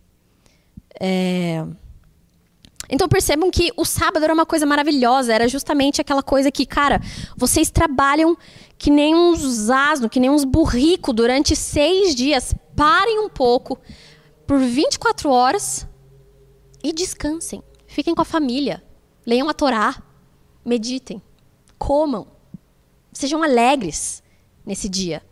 [0.99, 1.65] É...
[2.89, 7.01] Então percebam que o sábado era uma coisa maravilhosa, era justamente aquela coisa que, cara,
[7.35, 8.37] vocês trabalham
[8.77, 12.53] que nem uns asno, que nem uns burrico durante seis dias.
[12.75, 13.79] Parem um pouco
[14.45, 15.87] por 24 horas
[16.83, 17.63] e descansem.
[17.87, 18.83] Fiquem com a família.
[19.25, 20.01] Leiam a Torá.
[20.63, 21.21] Meditem.
[21.77, 22.27] Comam.
[23.13, 24.21] Sejam alegres
[24.65, 25.23] nesse dia.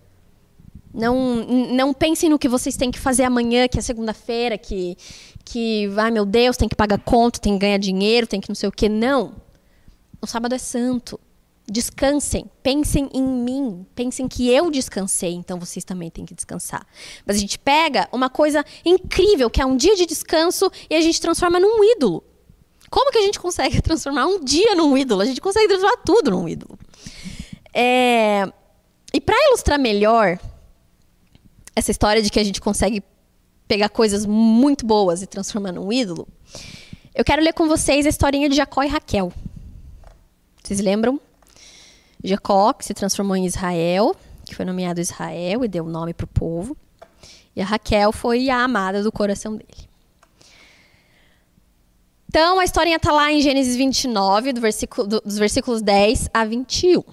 [0.94, 4.96] Não, não pensem no que vocês têm que fazer amanhã, que é segunda-feira, que,
[5.44, 8.56] que, ai meu Deus, tem que pagar conta, tem que ganhar dinheiro, tem que não
[8.56, 8.88] sei o quê.
[8.88, 9.36] Não.
[10.22, 11.20] O sábado é santo.
[11.66, 16.86] Descansem, pensem em mim, pensem que eu descansei, então vocês também têm que descansar.
[17.26, 21.00] Mas a gente pega uma coisa incrível, que é um dia de descanso, e a
[21.00, 22.22] gente transforma num ídolo.
[22.90, 25.22] Como que a gente consegue transformar um dia num ídolo?
[25.22, 26.78] A gente consegue transformar tudo num ídolo.
[27.74, 28.44] É...
[29.14, 30.38] E para ilustrar melhor
[31.76, 33.02] essa história de que a gente consegue
[33.68, 36.28] pegar coisas muito boas e transformar num ídolo,
[37.16, 39.32] eu quero ler com vocês a historinha de Jacó e Raquel.
[40.64, 41.20] Vocês lembram?
[42.24, 46.28] Jacó, que se transformou em Israel, que foi nomeado Israel e deu nome para o
[46.28, 46.76] povo.
[47.56, 49.90] E a Raquel foi a amada do coração dele.
[52.28, 56.44] Então, a historinha está lá em Gênesis 29, do versículo, do, dos versículos 10 a
[56.44, 57.04] 21.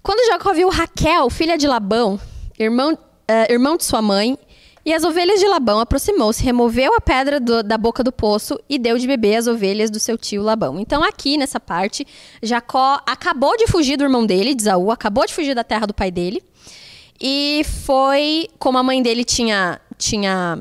[0.00, 2.20] Quando Jacó viu Raquel, filha de Labão,
[2.56, 2.96] irmão,
[3.30, 4.38] uh, irmão de sua mãe,
[4.84, 8.78] e as ovelhas de Labão aproximou-se, removeu a pedra do, da boca do poço e
[8.78, 10.80] deu de beber as ovelhas do seu tio Labão.
[10.80, 12.06] Então, aqui nessa parte,
[12.42, 15.92] Jacó acabou de fugir do irmão dele, de Isaú, acabou de fugir da terra do
[15.92, 16.42] pai dele.
[17.20, 20.58] E foi, como a mãe dele tinha, tinha,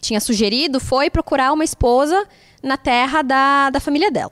[0.00, 2.28] tinha sugerido, foi procurar uma esposa
[2.62, 4.30] na terra da, da família dela.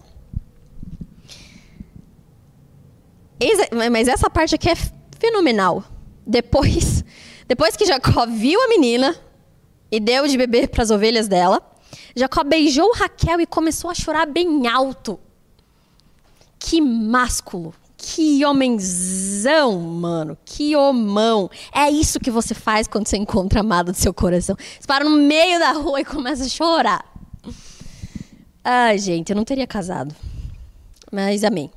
[3.90, 4.76] Mas essa parte aqui é
[5.18, 5.82] fenomenal.
[6.24, 7.02] Depois,
[7.52, 9.14] depois que Jacó viu a menina,
[9.90, 11.60] e deu de beber para as ovelhas dela.
[12.16, 15.20] Jacó beijou Raquel e começou a chorar bem alto.
[16.58, 20.38] Que másculo, que homenzão, mano.
[20.46, 21.50] Que homão.
[21.74, 24.56] É isso que você faz quando você encontra a amada do seu coração.
[24.56, 27.04] Você para no meio da rua e começa a chorar.
[28.64, 30.16] Ai, gente, eu não teria casado.
[31.12, 31.70] Mas amém.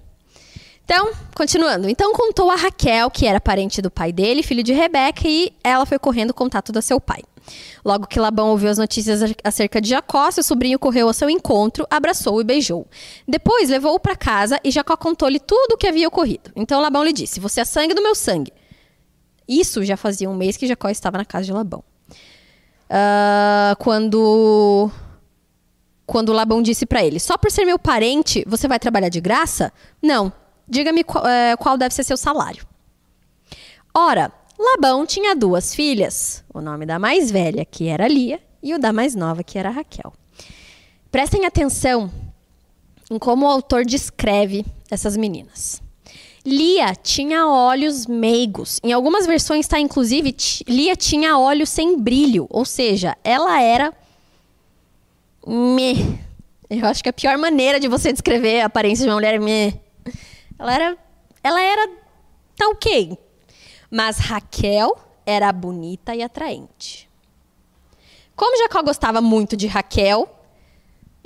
[0.86, 1.89] Então, continuando.
[1.89, 5.86] Então contou a Raquel, que era parente do pai dele, filho de Rebeca, e ela
[5.86, 7.21] foi correndo contar tudo a seu pai.
[7.84, 11.86] Logo que Labão ouviu as notícias acerca de Jacó, seu sobrinho correu ao seu encontro,
[11.89, 12.88] abraçou e beijou.
[13.28, 16.52] Depois levou-o para casa e Jacó contou-lhe tudo o que havia ocorrido.
[16.56, 18.54] Então Labão lhe disse: Você é sangue do meu sangue.
[19.48, 21.84] Isso já fazia um mês que Jacó estava na casa de Labão.
[22.89, 24.91] Uh, quando
[26.06, 29.71] quando Labão disse para ele: Só por ser meu parente, você vai trabalhar de graça?
[30.02, 30.32] Não.
[30.67, 32.65] Diga-me qual, é, qual deve ser seu salário.
[33.93, 38.80] Ora, Labão tinha duas filhas, o nome da mais velha, que era Lia, e o
[38.80, 40.13] da mais nova, que era Raquel.
[41.12, 42.12] Prestem atenção
[43.10, 45.82] em como o autor descreve essas meninas.
[46.45, 48.80] Lia tinha olhos meigos.
[48.84, 50.36] Em algumas versões está inclusive
[50.67, 53.93] Lia tinha olhos sem brilho, ou seja, ela era
[55.45, 56.19] me.
[56.69, 59.39] Eu acho que a pior maneira de você descrever a aparência de uma mulher é
[59.39, 59.85] me.
[60.58, 60.98] Ela era
[61.44, 61.88] ela era
[62.56, 63.18] tá OK,
[63.91, 67.10] mas Raquel era bonita e atraente.
[68.36, 70.28] Como Jacó gostava muito de Raquel,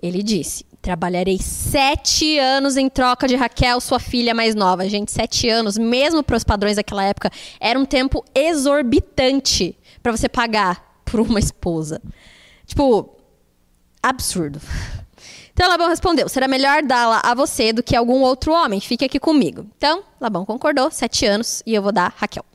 [0.02, 4.88] ele disse: Trabalharei sete anos em troca de Raquel, sua filha mais nova.
[4.88, 10.30] Gente, sete anos, mesmo para os padrões daquela época, era um tempo exorbitante para você
[10.30, 12.02] pagar por uma esposa.
[12.66, 13.18] Tipo,
[14.02, 14.62] absurdo.
[15.60, 18.80] Então Labão respondeu: será melhor dá-la a você do que a algum outro homem.
[18.80, 19.68] Fique aqui comigo.
[19.76, 22.46] Então Labão concordou, sete anos, e eu vou dar Raquel.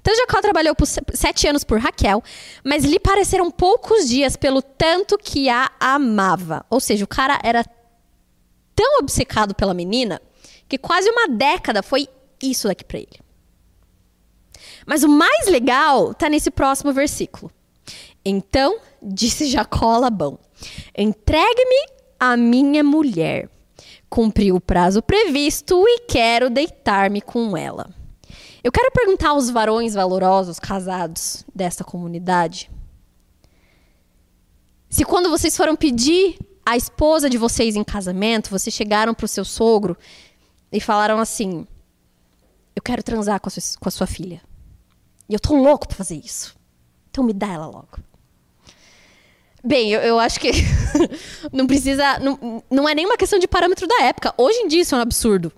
[0.00, 2.22] Então Jacó trabalhou por sete anos por Raquel,
[2.62, 6.64] mas lhe pareceram poucos dias pelo tanto que a amava.
[6.70, 7.64] Ou seja, o cara era
[8.76, 10.22] tão obcecado pela menina
[10.68, 12.08] que quase uma década foi
[12.40, 13.18] isso daqui para ele.
[14.86, 17.50] Mas o mais legal está nesse próximo versículo.
[18.24, 20.38] Então disse Jacó a Labão:
[20.96, 23.48] Entregue-me a minha mulher.
[24.08, 27.90] Cumpri o prazo previsto e quero deitar-me com ela.
[28.62, 32.70] Eu quero perguntar aos varões valorosos casados dessa comunidade
[34.92, 39.28] se quando vocês foram pedir a esposa de vocês em casamento, vocês chegaram para o
[39.28, 39.96] seu sogro
[40.70, 41.66] e falaram assim:
[42.76, 44.42] Eu quero transar com a sua, com a sua filha.
[45.30, 46.54] E eu tô louco para fazer isso.
[47.10, 47.98] Então me dá ela logo.
[49.64, 50.50] Bem, eu, eu acho que
[51.52, 52.18] não precisa.
[52.18, 54.34] Não, não é nenhuma questão de parâmetro da época.
[54.36, 55.52] Hoje em dia isso é um absurdo.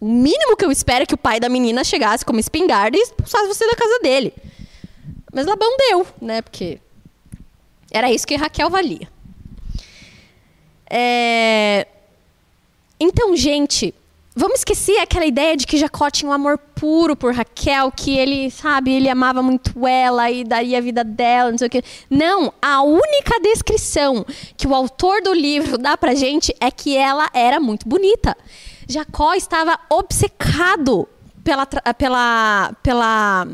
[0.00, 2.96] O mínimo que eu espero é que o pai da menina chegasse com uma espingarda
[2.96, 4.32] e expulsasse você da casa dele.
[5.32, 6.42] Mas Labão deu, né?
[6.42, 6.78] Porque
[7.90, 9.08] era isso que Raquel valia.
[10.88, 11.86] É...
[13.00, 13.94] Então, gente,
[14.38, 18.50] vamos esquecer aquela ideia de que Jacó tinha um amor puro por Raquel, que ele,
[18.50, 21.82] sabe, ele amava muito ela e daria a vida dela, não sei o quê.
[22.08, 24.24] Não, a única descrição
[24.56, 28.36] que o autor do livro dá pra gente é que ela era muito bonita.
[28.88, 31.08] Jacó estava obcecado
[31.42, 33.48] pela, pela, pela,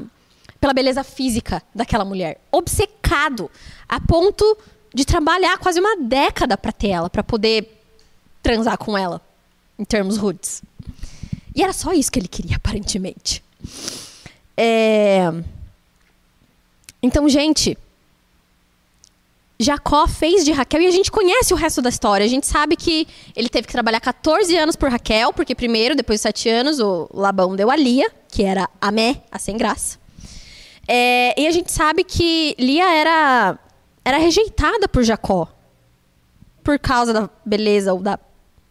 [0.60, 2.40] pela beleza física daquela mulher.
[2.52, 3.50] Obcecado.
[3.88, 4.56] A ponto
[4.92, 7.80] de trabalhar quase uma década para ter ela, para poder
[8.42, 9.20] transar com ela,
[9.78, 10.62] em termos rudes.
[11.54, 13.42] E era só isso que ele queria, aparentemente.
[14.56, 15.30] É...
[17.02, 17.76] Então, gente,
[19.58, 22.24] Jacó fez de Raquel e a gente conhece o resto da história.
[22.24, 26.20] A gente sabe que ele teve que trabalhar 14 anos por Raquel, porque primeiro, depois
[26.20, 29.98] de 7 anos, o Labão deu a Lia, que era a Mé, a sem graça.
[30.88, 33.58] É, e a gente sabe que Lia era
[34.04, 35.48] era rejeitada por Jacó
[36.62, 38.18] por causa da beleza ou da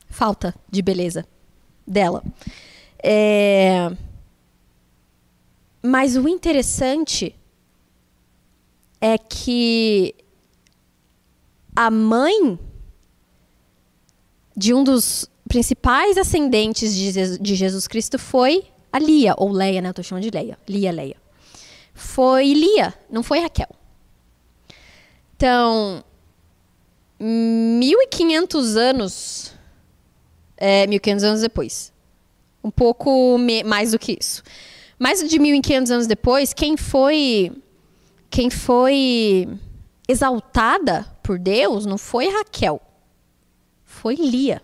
[0.10, 1.26] falta de beleza
[1.88, 2.24] dela.
[3.04, 3.92] É...
[5.84, 7.36] Mas o interessante
[9.02, 10.16] é que
[11.76, 12.58] a mãe
[14.56, 19.90] de um dos principais ascendentes de Jesus Cristo foi a Lia, ou Leia, né?
[19.90, 20.58] Eu tô chamando de Leia.
[20.68, 21.18] Lia, Leia.
[21.94, 23.70] Foi Lia, não foi Raquel.
[25.36, 26.04] Então,
[27.20, 29.54] 1.500 anos,
[30.58, 31.93] é, 1.500 anos depois,
[32.64, 34.42] um pouco mais do que isso.
[34.98, 37.52] Mais de 1.500 anos depois, quem foi,
[38.30, 39.48] quem foi
[40.08, 42.82] exaltada por Deus não foi Raquel,
[43.84, 44.62] foi Lia.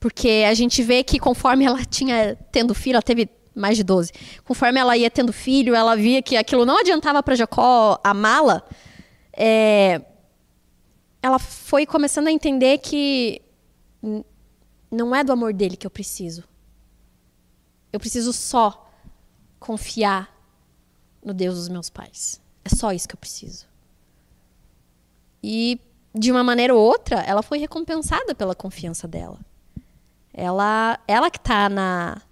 [0.00, 4.12] Porque a gente vê que conforme ela tinha tendo filho, ela teve mais de 12.
[4.44, 8.62] Conforme ela ia tendo filho, ela via que aquilo não adiantava para Jacó amá-la.
[9.36, 10.00] É,
[11.20, 13.42] ela foi começando a entender que
[14.90, 16.44] não é do amor dele que eu preciso.
[17.92, 18.90] Eu preciso só
[19.58, 20.34] confiar
[21.24, 22.40] no Deus dos meus pais.
[22.64, 23.66] É só isso que eu preciso.
[25.42, 25.80] E
[26.14, 29.38] de uma maneira ou outra, ela foi recompensada pela confiança dela.
[30.32, 32.22] Ela, ela que está na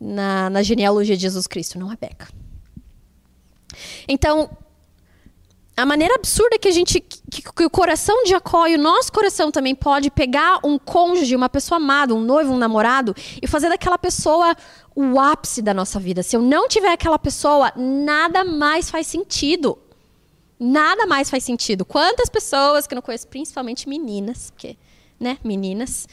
[0.00, 2.28] na, na genealogia de Jesus Cristo, não Rebeca.
[4.08, 4.50] Então,
[5.76, 9.12] a maneira absurda que a gente que, que, o coração de Jacó e o nosso
[9.12, 13.68] coração também pode pegar um cônjuge, uma pessoa amada, um noivo, um namorado e fazer
[13.68, 14.54] daquela pessoa
[14.94, 16.22] o ápice da nossa vida.
[16.22, 19.76] Se eu não tiver aquela pessoa, nada mais faz sentido.
[20.60, 21.84] Nada mais faz sentido.
[21.84, 24.76] Quantas pessoas que eu não conheço, principalmente meninas, porque,
[25.18, 26.06] né, meninas,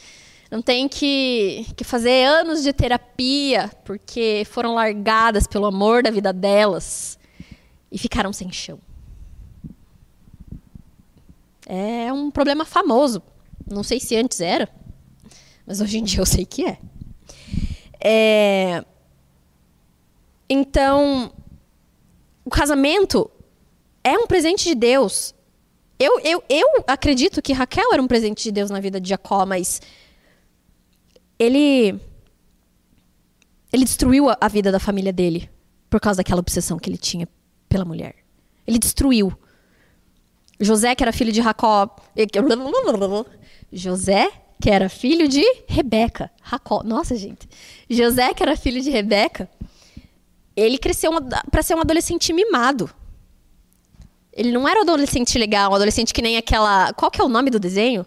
[0.50, 6.32] não tem que, que fazer anos de terapia porque foram largadas pelo amor da vida
[6.32, 7.16] delas
[7.90, 8.80] e ficaram sem chão.
[11.74, 13.22] É um problema famoso.
[13.66, 14.68] Não sei se antes era,
[15.66, 16.78] mas hoje em dia eu sei que é.
[17.98, 18.84] é...
[20.50, 21.32] Então,
[22.44, 23.30] o casamento
[24.04, 25.34] é um presente de Deus.
[25.98, 29.46] Eu, eu, eu acredito que Raquel era um presente de Deus na vida de Jacó,
[29.46, 29.80] mas
[31.38, 31.98] ele
[33.72, 35.48] ele destruiu a, a vida da família dele
[35.88, 37.26] por causa daquela obsessão que ele tinha
[37.66, 38.16] pela mulher.
[38.66, 39.32] Ele destruiu.
[40.62, 41.94] José, que era filho de Jacó.
[43.72, 46.30] José, que era filho de Rebeca.
[46.44, 46.82] Jacó.
[46.82, 47.48] Nossa, gente.
[47.90, 49.50] José, que era filho de Rebeca,
[50.54, 51.10] ele cresceu
[51.50, 52.88] para ser um adolescente mimado.
[54.32, 56.92] Ele não era um adolescente legal, um adolescente que nem aquela.
[56.94, 58.06] Qual que é o nome do desenho?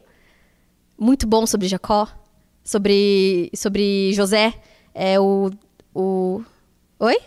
[0.97, 2.07] Muito bom sobre Jacó
[2.65, 4.53] sobre, sobre José.
[4.93, 5.51] É o,
[5.93, 6.43] o.
[6.99, 7.17] Oi?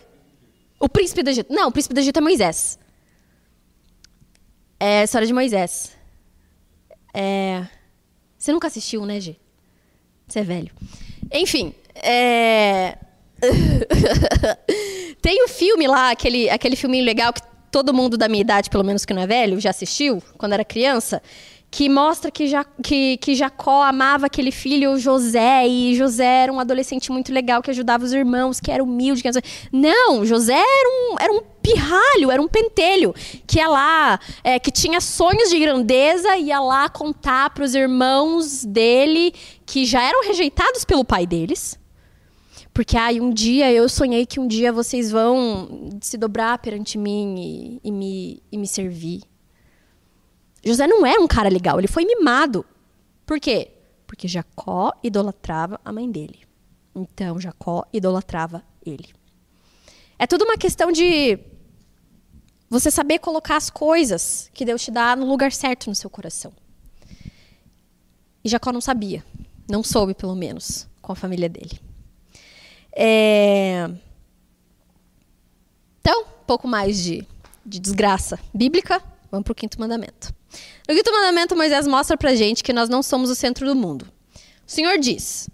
[0.79, 1.51] O príncipe do Egito.
[1.51, 2.77] Não, o príncipe do Egito é Moisés.
[4.79, 5.95] É a história de Moisés.
[7.13, 7.65] É...
[8.37, 9.35] Você nunca assistiu, né, G?
[10.27, 10.71] Você é velho.
[11.31, 12.97] Enfim, é...
[15.21, 18.69] tem o um filme lá, aquele, aquele filminho legal que todo mundo da minha idade,
[18.69, 21.21] pelo menos que não é velho, já assistiu quando era criança,
[21.71, 26.59] que mostra que, ja, que, que Jacó amava aquele filho José, e José era um
[26.59, 29.21] adolescente muito legal que ajudava os irmãos, que era humilde.
[29.21, 29.29] Que...
[29.71, 33.13] Não, José era um, era um pirralho, era um pentelho,
[33.45, 38.65] que ia lá, é, que tinha sonhos de grandeza, ia lá contar para os irmãos
[38.65, 39.33] dele,
[39.65, 41.77] que já eram rejeitados pelo pai deles.
[42.73, 47.35] Porque, ai, um dia eu sonhei que um dia vocês vão se dobrar perante mim
[47.83, 49.21] e, e me, e me servir.
[50.63, 52.65] José não era um cara legal, ele foi mimado.
[53.25, 53.71] Por quê?
[54.05, 56.41] Porque Jacó idolatrava a mãe dele.
[56.95, 59.13] Então Jacó idolatrava ele.
[60.17, 61.39] É tudo uma questão de
[62.69, 66.51] você saber colocar as coisas que Deus te dá no lugar certo no seu coração.
[68.43, 69.23] E Jacó não sabia.
[69.69, 71.79] Não soube, pelo menos, com a família dele.
[72.91, 73.89] É...
[75.99, 77.25] Então, um pouco mais de,
[77.65, 79.01] de desgraça bíblica.
[79.31, 80.33] Vamos para o quinto mandamento.
[80.89, 84.07] No quinto mandamento, Moisés mostra para gente que nós não somos o centro do mundo.
[84.35, 85.47] O Senhor diz: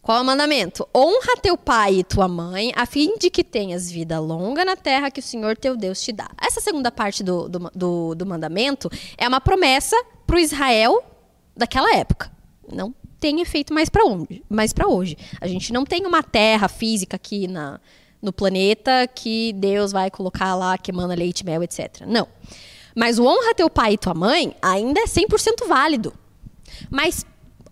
[0.00, 0.88] qual é o mandamento?
[0.96, 5.10] Honra teu pai e tua mãe, a fim de que tenhas vida longa na terra
[5.10, 6.30] que o Senhor teu Deus te dá.
[6.40, 11.02] Essa segunda parte do, do, do, do mandamento é uma promessa para o Israel
[11.56, 12.30] daquela época.
[12.72, 15.16] Não tem efeito mais para hoje, mais hoje.
[15.40, 17.80] A gente não tem uma terra física aqui na,
[18.22, 22.02] no planeta que Deus vai colocar lá que emana leite, mel, etc.
[22.06, 22.28] Não.
[22.96, 26.12] Mas o honra teu pai e tua mãe ainda é 100% válido.
[26.90, 27.24] Mas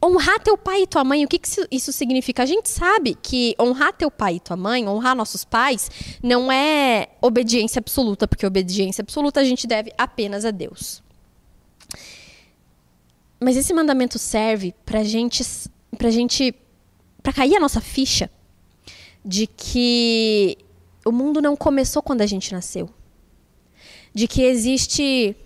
[0.02, 2.42] honrar teu pai e tua mãe, o que, que isso significa?
[2.42, 5.90] A gente sabe que honrar teu pai e tua mãe, honrar nossos pais,
[6.22, 11.02] não é obediência absoluta, porque obediência absoluta a gente deve apenas a Deus.
[13.40, 15.44] Mas esse mandamento serve pra gente,
[15.96, 16.54] pra gente,
[17.22, 18.30] pra cair a nossa ficha
[19.24, 20.58] de que
[21.04, 22.88] o mundo não começou quando a gente nasceu.
[24.18, 25.36] De que existe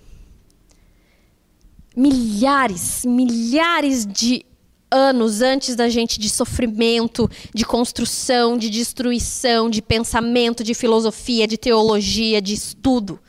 [1.95, 4.47] milhares, milhares de
[4.91, 11.59] anos antes da gente de sofrimento, de construção, de destruição, de pensamento, de filosofia, de
[11.59, 13.21] teologia, de estudo.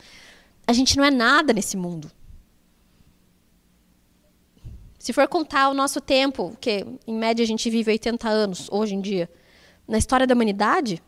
[0.66, 2.10] A gente não é nada nesse mundo.
[4.98, 8.94] Se for contar o nosso tempo, que em média a gente vive 80 anos hoje
[8.94, 9.30] em dia,
[9.86, 11.02] na história da humanidade,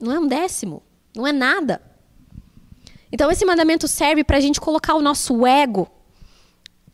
[0.00, 0.80] não é um décimo,
[1.16, 1.87] não é nada.
[3.10, 5.88] Então, esse mandamento serve para a gente colocar o nosso ego,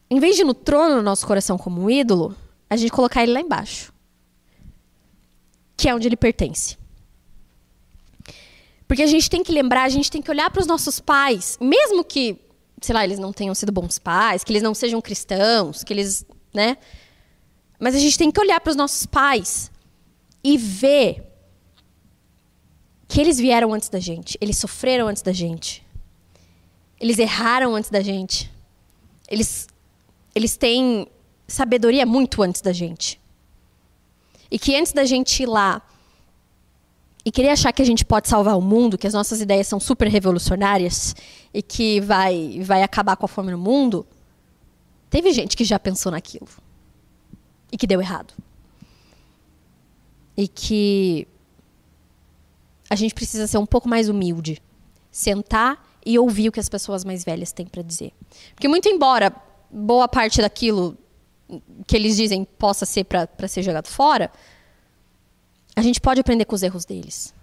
[0.08, 2.36] em vez de no trono do nosso coração como um ídolo,
[2.70, 3.92] a gente colocar ele lá embaixo,
[5.76, 6.76] que é onde ele pertence.
[8.86, 11.58] Porque a gente tem que lembrar, a gente tem que olhar para os nossos pais,
[11.60, 12.38] mesmo que,
[12.80, 16.24] sei lá, eles não tenham sido bons pais, que eles não sejam cristãos, que eles,
[16.52, 16.76] né?
[17.78, 19.70] Mas a gente tem que olhar para os nossos pais
[20.42, 21.24] e ver
[23.08, 25.83] que eles vieram antes da gente, eles sofreram antes da gente.
[27.00, 28.50] Eles erraram antes da gente.
[29.28, 29.66] Eles,
[30.34, 31.08] eles têm
[31.46, 33.20] sabedoria muito antes da gente.
[34.50, 35.82] E que antes da gente ir lá
[37.24, 39.80] e querer achar que a gente pode salvar o mundo, que as nossas ideias são
[39.80, 41.14] super revolucionárias
[41.52, 44.06] e que vai, vai acabar com a fome no mundo,
[45.08, 46.48] teve gente que já pensou naquilo
[47.72, 48.34] e que deu errado.
[50.36, 51.26] E que
[52.90, 54.62] a gente precisa ser um pouco mais humilde,
[55.10, 58.12] sentar e ouvir o que as pessoas mais velhas têm para dizer.
[58.54, 59.34] Porque, muito embora
[59.70, 60.96] boa parte daquilo
[61.86, 64.30] que eles dizem possa ser para ser jogado fora,
[65.76, 67.34] a gente pode aprender com os erros deles.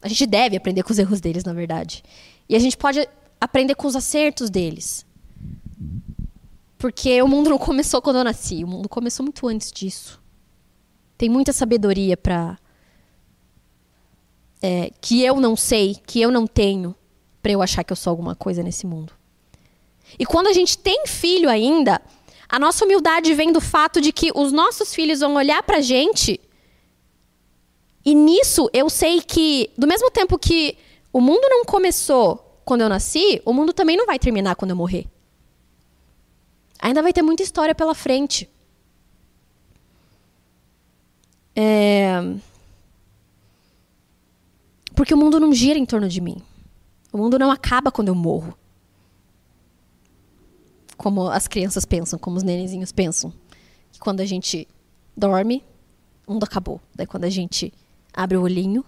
[0.00, 2.02] A gente deve aprender com os erros deles, na verdade.
[2.48, 3.08] E a gente pode
[3.40, 5.06] aprender com os acertos deles.
[6.76, 10.22] Porque o mundo não começou quando eu nasci, o mundo começou muito antes disso.
[11.16, 12.56] Tem muita sabedoria para
[14.62, 16.94] é, que eu não sei, que eu não tenho,
[17.48, 19.14] para eu achar que eu sou alguma coisa nesse mundo.
[20.18, 21.98] E quando a gente tem filho ainda,
[22.46, 25.80] a nossa humildade vem do fato de que os nossos filhos vão olhar para a
[25.80, 26.38] gente.
[28.04, 30.76] E nisso eu sei que, do mesmo tempo que
[31.10, 34.76] o mundo não começou quando eu nasci, o mundo também não vai terminar quando eu
[34.76, 35.06] morrer.
[36.78, 38.46] Ainda vai ter muita história pela frente.
[41.56, 42.20] É...
[44.94, 46.42] Porque o mundo não gira em torno de mim.
[47.12, 48.56] O mundo não acaba quando eu morro.
[50.96, 53.32] Como as crianças pensam, como os nenenzinhos pensam.
[53.92, 54.66] Que quando a gente
[55.16, 55.64] dorme,
[56.26, 56.80] o mundo acabou.
[56.94, 57.72] Daí quando a gente
[58.12, 58.84] abre o olhinho,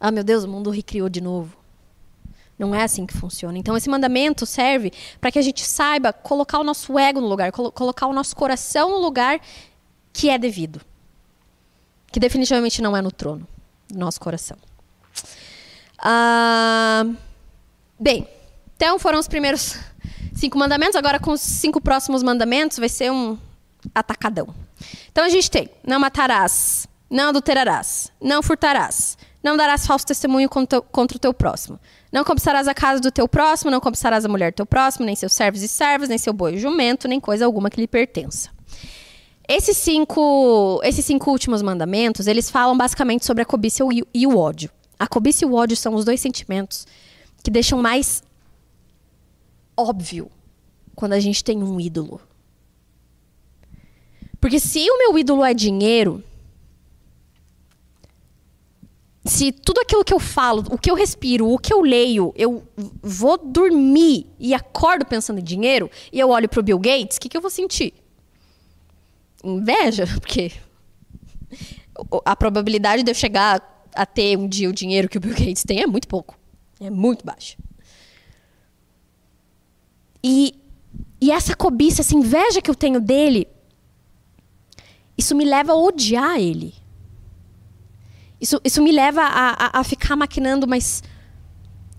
[0.00, 1.56] ah, meu Deus, o mundo recriou de novo.
[2.58, 3.58] Não é assim que funciona.
[3.58, 7.50] Então, esse mandamento serve para que a gente saiba colocar o nosso ego no lugar,
[7.50, 9.40] colo colocar o nosso coração no lugar
[10.12, 10.80] que é devido.
[12.12, 13.46] Que definitivamente não é no trono
[13.88, 14.56] do nosso coração.
[15.98, 17.04] Ah,
[17.98, 18.28] bem,
[18.76, 19.78] então foram os primeiros
[20.34, 20.96] cinco mandamentos.
[20.96, 23.38] Agora, com os cinco próximos mandamentos, vai ser um
[23.94, 24.48] atacadão.
[25.10, 30.80] Então, a gente tem: não matarás, não adulterarás, não furtarás, não darás falso testemunho contra,
[30.80, 31.78] o teu próximo.
[32.12, 35.16] Não cobiçarás a casa do teu próximo, não cobiçarás a mulher do teu próximo, nem
[35.16, 38.50] seus servos e servas, nem seu boi e jumento, nem coisa alguma que lhe pertença.
[39.46, 43.84] Esses cinco, esses cinco últimos mandamentos, eles falam basicamente sobre a cobiça
[44.14, 44.70] e o ódio.
[44.98, 46.86] A cobiça e o ódio são os dois sentimentos
[47.42, 48.22] que deixam mais
[49.76, 50.30] óbvio
[50.94, 52.20] quando a gente tem um ídolo.
[54.40, 56.22] Porque se o meu ídolo é dinheiro,
[59.24, 62.66] se tudo aquilo que eu falo, o que eu respiro, o que eu leio, eu
[63.02, 67.20] vou dormir e acordo pensando em dinheiro, e eu olho para o Bill Gates, o
[67.20, 67.94] que, que eu vou sentir?
[69.44, 70.52] inveja, porque
[72.24, 75.64] a probabilidade de eu chegar a ter um dia o dinheiro que o Bill Gates
[75.64, 76.38] tem é muito pouco.
[76.80, 77.56] É muito baixa.
[80.22, 80.58] E,
[81.20, 83.46] e essa cobiça, essa inveja que eu tenho dele,
[85.16, 86.74] isso me leva a odiar ele.
[88.40, 91.02] Isso, isso me leva a, a, a ficar maquinando, mas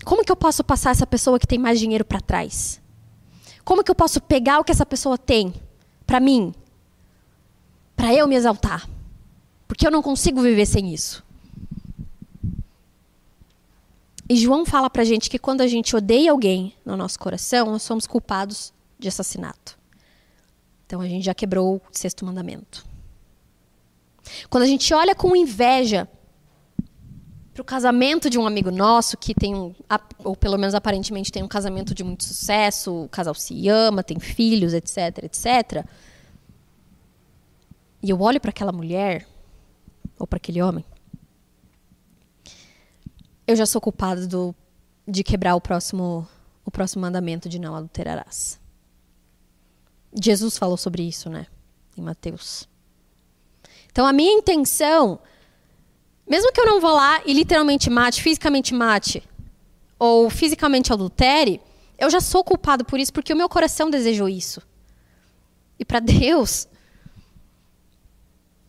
[0.04, 2.80] como que eu posso passar essa pessoa que tem mais dinheiro para trás?
[3.64, 5.52] Como que eu posso pegar o que essa pessoa tem
[6.06, 6.54] para mim?
[7.96, 8.88] Para eu me exaltar?
[9.66, 11.25] Porque eu não consigo viver sem isso.
[14.28, 17.82] E João fala pra gente que quando a gente odeia alguém no nosso coração, nós
[17.82, 19.78] somos culpados de assassinato.
[20.84, 22.84] Então a gente já quebrou o sexto mandamento.
[24.50, 26.08] Quando a gente olha com inveja
[27.54, 29.74] para o casamento de um amigo nosso que tem um,
[30.22, 34.18] ou pelo menos aparentemente tem um casamento de muito sucesso, o casal se ama, tem
[34.18, 35.86] filhos, etc, etc.
[38.02, 39.26] E eu olho para aquela mulher
[40.18, 40.84] ou para aquele homem,
[43.46, 44.54] eu já sou culpado do,
[45.06, 46.28] de quebrar o próximo
[46.64, 48.58] o próximo mandamento de não adulterarás.
[50.20, 51.46] Jesus falou sobre isso, né?
[51.96, 52.68] Em Mateus.
[53.88, 55.20] Então a minha intenção
[56.26, 59.22] mesmo que eu não vou lá e literalmente mate, fisicamente mate,
[59.98, 61.60] ou fisicamente adultere,
[61.96, 64.60] eu já sou culpado por isso porque o meu coração desejou isso.
[65.78, 66.66] E para Deus,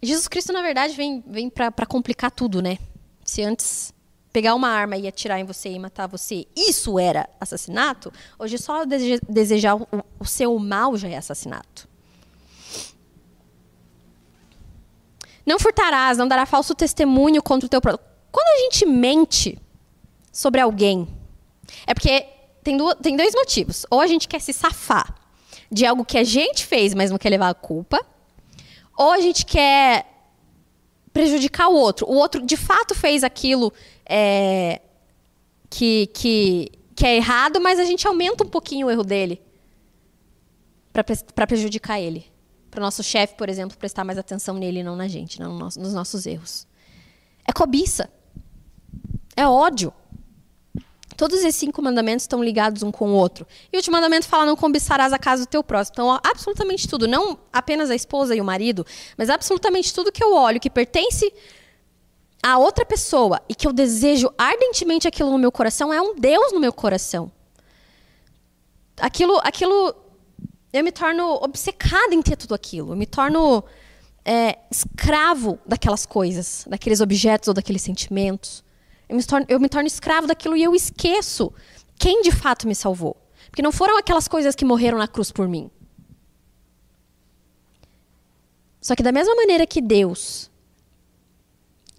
[0.01, 2.78] Jesus Cristo, na verdade, vem, vem para complicar tudo, né?
[3.25, 3.91] Se antes
[4.38, 8.86] pegar uma arma e atirar em você e matar você, isso era assassinato, hoje só
[8.86, 11.90] desejar o, seu mal já é assassinato.
[15.44, 18.06] Não furtarás, não dará falso testemunho contra o teu próximo.
[18.32, 19.60] Quando a gente mente
[20.32, 21.08] sobre alguém,
[21.88, 22.28] é porque
[22.64, 23.88] tem, do, tem dois motivos.
[23.90, 25.16] Ou a gente quer se safar
[25.72, 28.06] de algo que a gente fez, mas não quer levar a culpa.
[28.96, 30.06] Ou a gente quer
[31.12, 32.06] prejudicar o outro.
[32.06, 33.74] O outro, de fato, fez aquilo
[34.10, 34.82] é,
[35.70, 39.41] que, que, que é errado, mas a gente aumenta um pouquinho o erro dele
[40.91, 42.26] para prejudicar ele
[42.78, 45.58] para o nosso chefe, por exemplo, prestar mais atenção nele e não na gente, não
[45.58, 46.68] nos nossos erros.
[47.47, 48.08] É cobiça.
[49.36, 49.91] É ódio.
[51.16, 53.47] Todos esses cinco mandamentos estão ligados um com o outro.
[53.74, 55.93] E o último mandamento fala: não cobiçarás a casa do teu próximo.
[55.93, 58.86] Então, absolutamente tudo, não apenas a esposa e o marido,
[59.18, 61.34] mas absolutamente tudo que eu olho que pertence
[62.42, 66.52] a outra pessoa e que eu desejo ardentemente aquilo no meu coração é um Deus
[66.52, 67.32] no meu coração.
[69.00, 69.96] Aquilo, aquilo
[70.72, 72.94] eu me torno obcecada em ter tudo aquilo.
[72.94, 73.64] Eu me torno
[74.24, 78.64] é, escravo daquelas coisas, daqueles objetos ou daqueles sentimentos.
[79.08, 81.54] Eu me, torno, eu me torno escravo daquilo e eu esqueço
[81.98, 83.16] quem de fato me salvou.
[83.50, 85.72] Porque não foram aquelas coisas que morreram na cruz por mim.
[88.82, 90.52] Só que da mesma maneira que Deus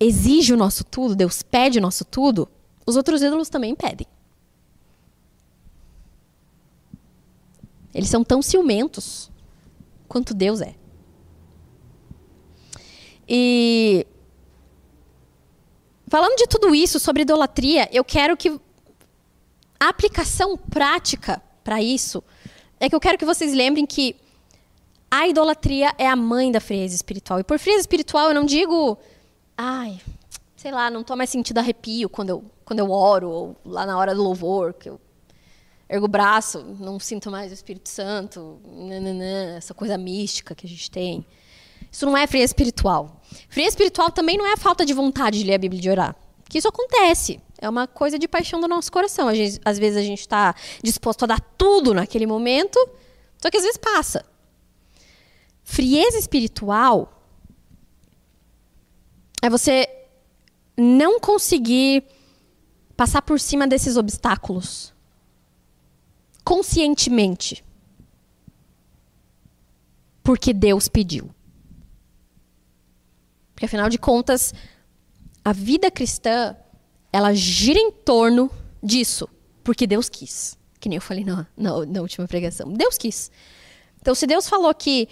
[0.01, 2.49] exige o nosso tudo, Deus pede o nosso tudo,
[2.86, 4.07] os outros ídolos também pedem.
[7.92, 9.30] Eles são tão ciumentos
[10.07, 10.74] quanto Deus é.
[13.28, 14.07] E
[16.07, 18.59] falando de tudo isso sobre idolatria, eu quero que
[19.78, 22.22] a aplicação prática para isso
[22.80, 24.16] é que eu quero que vocês lembrem que
[25.11, 27.40] a idolatria é a mãe da frieza espiritual.
[27.40, 28.99] E por frieza espiritual eu não digo,
[29.59, 30.00] ai,
[30.56, 33.98] sei lá, não estou mais sentindo arrepio quando eu, quando eu oro, ou lá na
[33.98, 35.00] hora do louvor, que eu
[35.88, 40.68] ergo o braço, não sinto mais o Espírito Santo, nananã, essa coisa mística que a
[40.68, 41.26] gente tem.
[41.90, 43.20] Isso não é fria espiritual.
[43.48, 45.90] Fria espiritual também não é a falta de vontade de ler a Bíblia e de
[45.90, 46.16] orar.
[46.48, 47.40] Que isso acontece.
[47.61, 49.34] É uma coisa de paixão do nosso coração.
[49.34, 52.78] Gente, às vezes a gente está disposto a dar tudo naquele momento,
[53.38, 54.24] só que às vezes passa.
[55.64, 57.17] Frieza espiritual
[59.43, 59.89] é você
[60.76, 62.05] não conseguir
[62.97, 64.95] passar por cima desses obstáculos
[66.49, 67.62] conscientemente.
[70.22, 71.30] Porque Deus pediu.
[73.53, 74.55] Porque afinal de contas,
[75.45, 76.57] a vida cristã,
[77.12, 78.51] ela gira em torno
[78.82, 79.28] disso,
[79.62, 80.57] porque Deus quis.
[80.80, 82.72] Que nem eu falei na, na, na última pregação.
[82.72, 83.30] Deus quis.
[84.01, 85.07] Então, se Deus falou que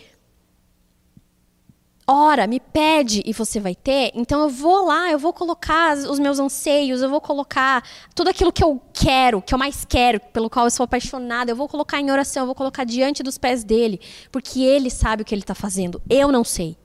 [2.07, 6.19] ora, me pede e você vai ter, então eu vou lá, eu vou colocar os
[6.21, 7.83] meus anseios, eu vou colocar
[8.15, 11.57] tudo aquilo que eu quero, que eu mais quero, pelo qual eu sou apaixonada, eu
[11.57, 14.01] vou colocar em oração, eu vou colocar diante dos pés dele,
[14.31, 16.77] porque ele sabe o que ele está fazendo, eu não sei.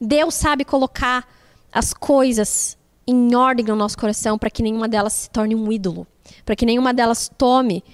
[0.00, 1.28] Deus sabe colocar
[1.72, 2.76] as coisas
[3.06, 6.06] em ordem no nosso coração para que nenhuma delas se torne um ídolo,
[6.44, 7.84] para que nenhuma delas tome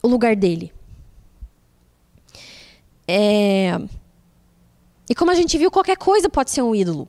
[0.00, 0.72] o lugar dele.
[3.08, 3.80] É
[5.08, 7.08] E como a gente viu, qualquer coisa pode ser um ídolo.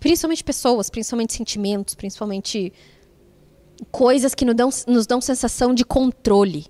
[0.00, 2.72] Principalmente pessoas, principalmente sentimentos, principalmente
[3.90, 6.66] coisas que nos dão, nos dão sensação de controle.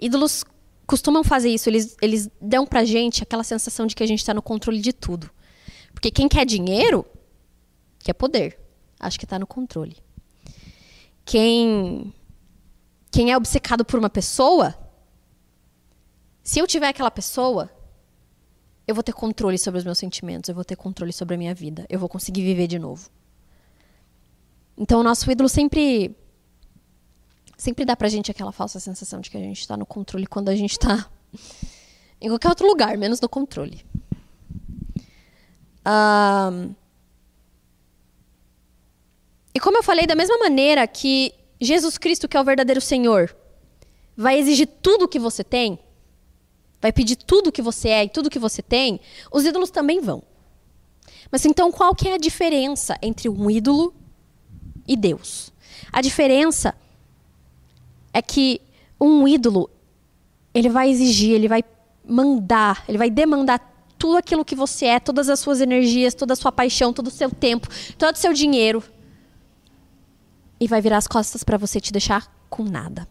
[0.00, 0.44] Ídolos
[0.86, 4.32] costumam fazer isso, eles, eles dão pra gente aquela sensação de que a gente está
[4.32, 5.30] no controle de tudo.
[5.92, 7.04] Porque quem quer dinheiro,
[7.98, 8.58] quer poder.
[8.98, 9.96] Acho que está no controle.
[11.24, 12.12] Quem,
[13.10, 14.74] quem é obcecado por uma pessoa,
[16.42, 17.70] se eu tiver aquela pessoa,
[18.88, 21.54] eu vou ter controle sobre os meus sentimentos, eu vou ter controle sobre a minha
[21.54, 23.10] vida, eu vou conseguir viver de novo.
[24.78, 26.16] Então, o nosso ídolo sempre
[27.54, 30.48] sempre dá pra gente aquela falsa sensação de que a gente está no controle quando
[30.48, 31.06] a gente está
[32.18, 33.84] em qualquer outro lugar, menos no controle.
[35.86, 36.74] Um,
[39.54, 43.36] e como eu falei, da mesma maneira que Jesus Cristo, que é o verdadeiro Senhor,
[44.16, 45.78] vai exigir tudo o que você tem,
[46.80, 49.00] vai pedir tudo que você é e tudo que você tem,
[49.32, 50.22] os ídolos também vão.
[51.30, 53.94] Mas então qual que é a diferença entre um ídolo
[54.86, 55.52] e Deus?
[55.92, 56.74] A diferença
[58.12, 58.60] é que
[59.00, 59.70] um ídolo,
[60.52, 61.62] ele vai exigir, ele vai
[62.04, 63.58] mandar, ele vai demandar
[63.98, 67.10] tudo aquilo que você é, todas as suas energias, toda a sua paixão, todo o
[67.10, 67.68] seu tempo,
[67.98, 68.82] todo o seu dinheiro.
[70.60, 73.06] E vai virar as costas para você te deixar com nada.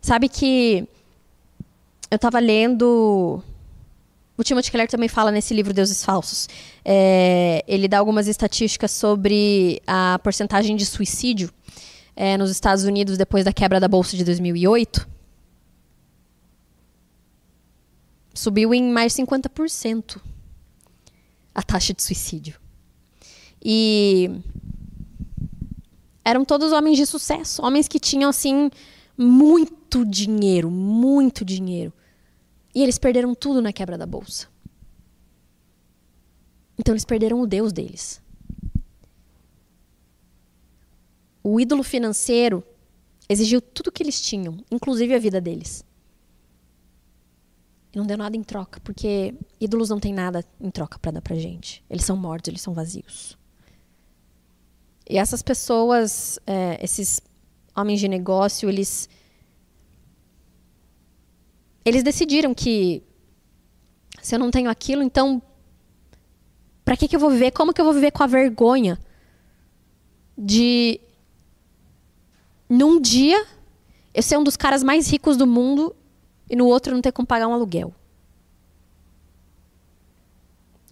[0.00, 0.86] Sabe que
[2.10, 3.42] eu estava lendo.
[4.36, 6.48] O Timothy Keller também fala nesse livro Deuses Falsos.
[6.84, 11.50] É, ele dá algumas estatísticas sobre a porcentagem de suicídio
[12.16, 15.08] é, nos Estados Unidos depois da quebra da bolsa de 2008.
[18.34, 20.20] Subiu em mais 50%
[21.54, 22.58] a taxa de suicídio.
[23.64, 24.30] E
[26.24, 28.70] eram todos homens de sucesso, homens que tinham assim
[29.22, 31.92] muito dinheiro, muito dinheiro.
[32.74, 34.48] E eles perderam tudo na quebra da bolsa.
[36.78, 38.20] Então eles perderam o Deus deles.
[41.42, 42.64] O ídolo financeiro
[43.28, 45.84] exigiu tudo que eles tinham, inclusive a vida deles.
[47.92, 51.22] E não deu nada em troca, porque ídolos não têm nada em troca para dar
[51.22, 51.84] pra gente.
[51.90, 53.36] Eles são mortos, eles são vazios.
[55.08, 57.20] E essas pessoas, é, esses
[57.74, 59.08] homens de negócio, eles
[61.84, 63.02] eles decidiram que
[64.20, 65.42] se eu não tenho aquilo, então
[66.84, 67.50] para que, que eu vou viver?
[67.52, 68.98] Como que eu vou viver com a vergonha
[70.36, 71.00] de
[72.68, 73.44] num dia
[74.14, 75.94] eu ser um dos caras mais ricos do mundo
[76.48, 77.94] e no outro não ter como pagar um aluguel?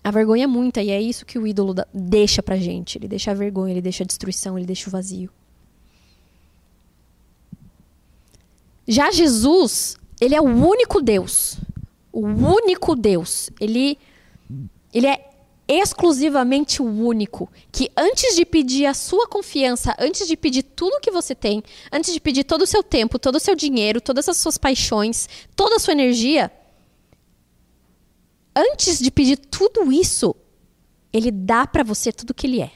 [0.03, 2.97] A vergonha é muita e é isso que o ídolo deixa pra gente.
[2.97, 5.31] Ele deixa a vergonha, ele deixa a destruição, ele deixa o vazio.
[8.91, 11.59] Já Jesus, ele é o único Deus.
[12.12, 13.49] O único Deus.
[13.61, 13.97] Ele,
[14.93, 15.30] ele é
[15.68, 21.12] exclusivamente o único que antes de pedir a sua confiança, antes de pedir tudo que
[21.12, 21.62] você tem,
[21.93, 25.28] antes de pedir todo o seu tempo, todo o seu dinheiro, todas as suas paixões,
[25.55, 26.51] toda a sua energia,
[28.57, 30.34] antes de pedir tudo isso,
[31.12, 32.72] ele dá para você tudo que ele é.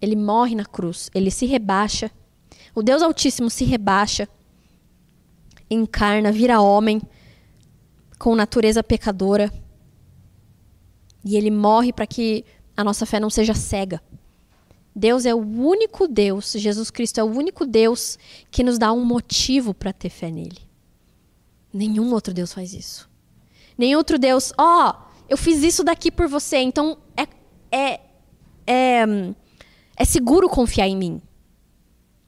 [0.00, 2.12] Ele morre na cruz, ele se rebaixa.
[2.76, 4.28] O Deus Altíssimo se rebaixa,
[5.70, 7.00] encarna, vira homem
[8.18, 9.50] com natureza pecadora.
[11.24, 12.44] E ele morre para que
[12.76, 14.02] a nossa fé não seja cega.
[14.94, 18.18] Deus é o único Deus, Jesus Cristo é o único Deus
[18.50, 20.60] que nos dá um motivo para ter fé nele.
[21.72, 23.08] Nenhum outro Deus faz isso.
[23.78, 27.26] Nem outro Deus, ó, oh, eu fiz isso daqui por você, então é,
[27.74, 28.00] é,
[28.66, 29.04] é,
[29.96, 31.22] é seguro confiar em mim.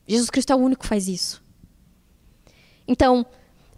[0.09, 1.43] Jesus Cristo é o único que faz isso.
[2.87, 3.27] Então,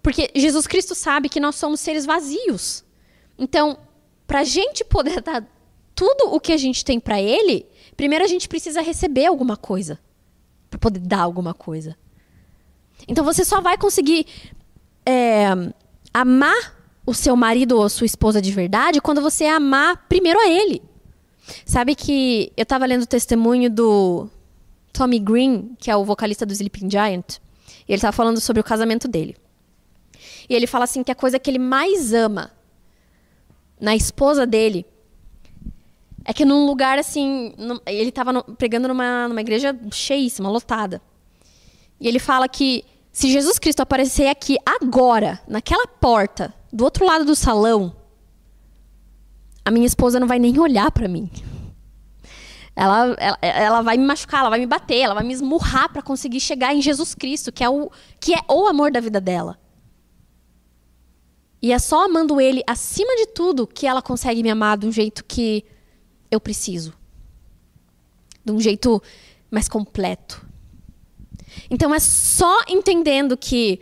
[0.01, 2.83] porque Jesus Cristo sabe que nós somos seres vazios.
[3.37, 3.77] Então,
[4.25, 5.45] para a gente poder dar
[5.93, 7.65] tudo o que a gente tem para Ele,
[7.97, 9.99] primeiro a gente precisa receber alguma coisa
[10.69, 11.97] para poder dar alguma coisa.
[13.07, 14.25] Então, você só vai conseguir
[15.05, 15.49] é,
[16.13, 20.81] amar o seu marido ou sua esposa de verdade quando você amar primeiro a ele.
[21.65, 24.29] Sabe que eu estava lendo o testemunho do
[24.91, 27.37] Tommy Green, que é o vocalista do Sleeping Giant,
[27.87, 29.35] ele estava falando sobre o casamento dele.
[30.49, 32.51] E ele fala assim que a coisa que ele mais ama
[33.79, 34.85] na esposa dele
[36.23, 37.53] é que num lugar assim,
[37.85, 41.01] ele estava pregando numa, numa igreja cheíssima, lotada.
[41.99, 47.25] E ele fala que se Jesus Cristo aparecer aqui agora, naquela porta, do outro lado
[47.25, 47.95] do salão,
[49.65, 51.29] a minha esposa não vai nem olhar para mim.
[52.75, 56.01] Ela, ela, ela, vai me machucar, ela vai me bater, ela vai me esmurrar para
[56.01, 59.59] conseguir chegar em Jesus Cristo, que é, o, que é o amor da vida dela.
[61.61, 64.91] E é só amando Ele acima de tudo que ela consegue me amar de um
[64.91, 65.63] jeito que
[66.31, 66.93] eu preciso.
[68.43, 69.01] De um jeito
[69.51, 70.43] mais completo.
[71.69, 73.81] Então é só entendendo que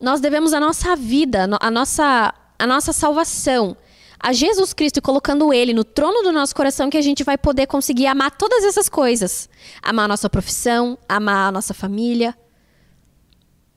[0.00, 3.76] nós devemos a nossa vida, a nossa, a nossa salvação
[4.20, 7.38] a Jesus Cristo e colocando Ele no trono do nosso coração que a gente vai
[7.38, 9.48] poder conseguir amar todas essas coisas.
[9.82, 12.36] Amar a nossa profissão, amar a nossa família,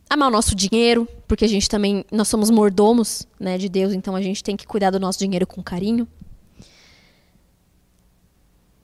[0.10, 4.16] amar o nosso dinheiro, porque a gente também, nós somos mordomos né, de Deus, então
[4.16, 6.08] a gente tem que cuidar do nosso dinheiro com carinho.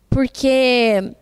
[0.10, 1.14] Porque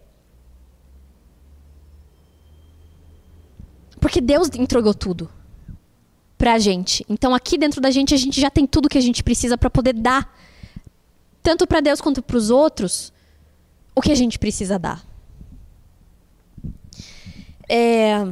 [4.00, 5.30] porque Deus entregou tudo
[6.46, 7.04] pra gente.
[7.10, 9.68] Então aqui dentro da gente a gente já tem tudo que a gente precisa para
[9.68, 10.32] poder dar
[11.42, 13.12] tanto para Deus quanto para os outros
[13.96, 15.04] o que a gente precisa dar.
[17.68, 18.28] É...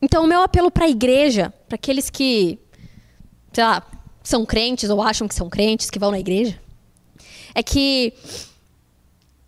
[0.00, 2.58] Então o meu apelo para a igreja, para aqueles que,
[3.52, 3.86] sei lá,
[4.22, 6.58] são crentes ou acham que são crentes, que vão na igreja,
[7.54, 8.14] é que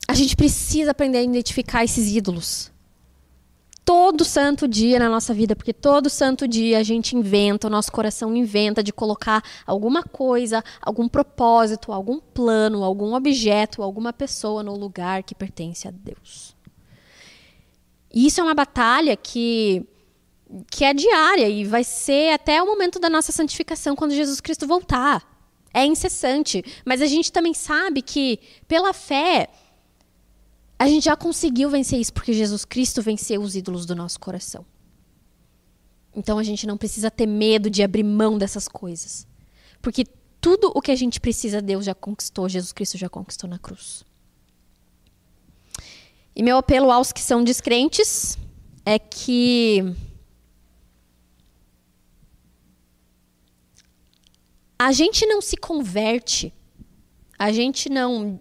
[0.06, 2.70] a gente precisa aprender a identificar esses ídolos
[3.88, 7.90] todo santo dia na nossa vida, porque todo santo dia a gente inventa, o nosso
[7.90, 14.76] coração inventa de colocar alguma coisa, algum propósito, algum plano, algum objeto, alguma pessoa no
[14.76, 16.54] lugar que pertence a Deus.
[18.12, 19.86] E isso é uma batalha que
[20.70, 24.66] que é diária e vai ser até o momento da nossa santificação quando Jesus Cristo
[24.66, 25.26] voltar.
[25.72, 29.48] É incessante, mas a gente também sabe que pela fé
[30.78, 34.64] a gente já conseguiu vencer isso porque Jesus Cristo venceu os ídolos do nosso coração.
[36.14, 39.26] Então a gente não precisa ter medo de abrir mão dessas coisas.
[39.82, 40.04] Porque
[40.40, 44.04] tudo o que a gente precisa, Deus já conquistou, Jesus Cristo já conquistou na cruz.
[46.34, 48.38] E meu apelo aos que são descrentes
[48.86, 49.94] é que
[54.78, 56.54] a gente não se converte,
[57.36, 58.40] a gente não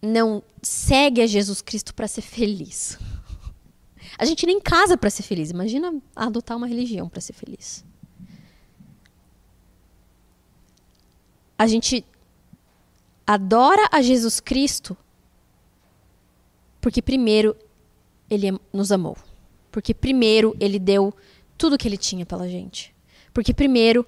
[0.00, 2.98] não segue a Jesus Cristo para ser feliz.
[4.18, 5.50] A gente nem casa para ser feliz.
[5.50, 7.84] Imagina adotar uma religião para ser feliz.
[11.58, 12.04] A gente
[13.26, 14.96] adora a Jesus Cristo
[16.80, 17.56] porque primeiro
[18.30, 19.16] ele nos amou.
[19.70, 21.12] Porque primeiro ele deu
[21.58, 22.94] tudo que ele tinha pela gente.
[23.34, 24.06] Porque primeiro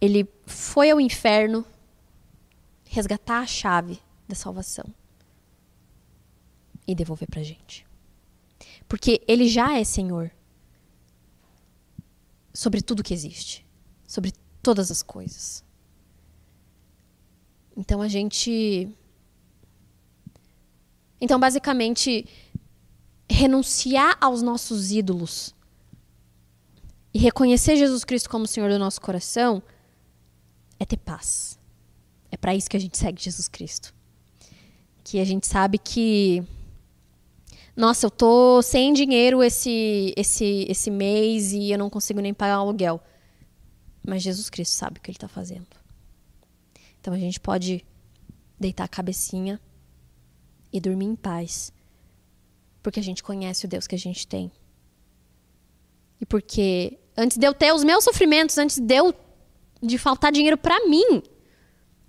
[0.00, 1.64] ele foi ao inferno
[2.92, 4.84] resgatar a chave da salvação
[6.86, 7.86] e devolver para gente.
[8.86, 10.30] Porque Ele já é Senhor
[12.52, 13.66] sobre tudo que existe,
[14.06, 14.30] sobre
[14.62, 15.64] todas as coisas.
[17.74, 18.94] Então a gente.
[21.18, 22.26] Então, basicamente,
[23.26, 25.54] renunciar aos nossos ídolos
[27.14, 29.62] e reconhecer Jesus Cristo como Senhor do nosso coração
[30.78, 31.61] é ter paz.
[32.32, 33.94] É para isso que a gente segue Jesus Cristo
[35.04, 36.42] que a gente sabe que
[37.74, 42.58] nossa, eu tô sem dinheiro esse esse esse mês e eu não consigo nem pagar
[42.58, 43.00] o aluguel.
[44.06, 45.66] Mas Jesus Cristo sabe o que ele está fazendo.
[47.00, 47.84] Então a gente pode
[48.60, 49.60] deitar a cabecinha
[50.72, 51.72] e dormir em paz.
[52.82, 54.50] Porque a gente conhece o Deus que a gente tem.
[56.20, 59.14] E porque antes de eu ter os meus sofrimentos, antes de eu
[59.82, 61.22] de faltar dinheiro para mim,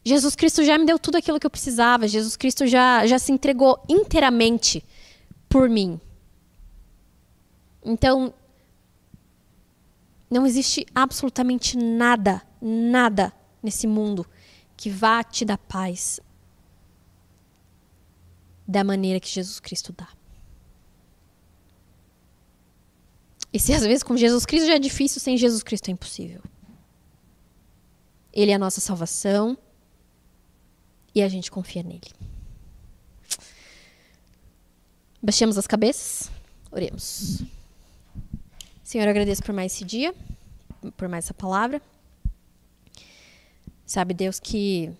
[0.05, 2.07] Jesus Cristo já me deu tudo aquilo que eu precisava.
[2.07, 4.83] Jesus Cristo já, já se entregou inteiramente
[5.47, 5.99] por mim.
[7.83, 8.33] Então,
[10.29, 13.31] não existe absolutamente nada, nada
[13.61, 14.25] nesse mundo
[14.75, 16.19] que vá te dar paz
[18.67, 20.07] da maneira que Jesus Cristo dá.
[23.53, 26.41] E se às vezes com Jesus Cristo já é difícil, sem Jesus Cristo é impossível.
[28.33, 29.55] Ele é a nossa salvação
[31.13, 32.11] e a gente confia nele.
[35.21, 36.29] Baixemos as cabeças,
[36.71, 37.41] oremos.
[38.83, 40.13] Senhor, eu agradeço por mais esse dia,
[40.97, 41.81] por mais essa palavra.
[43.85, 44.91] Sabe, Deus, que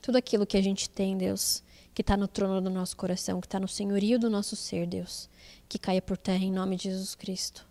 [0.00, 1.62] tudo aquilo que a gente tem, Deus,
[1.94, 5.28] que está no trono do nosso coração, que está no senhorio do nosso ser, Deus,
[5.68, 7.66] que caia por terra em nome de Jesus Cristo.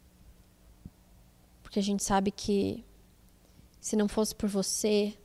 [1.63, 2.83] Porque a gente sabe que
[3.81, 5.17] se não fosse por você,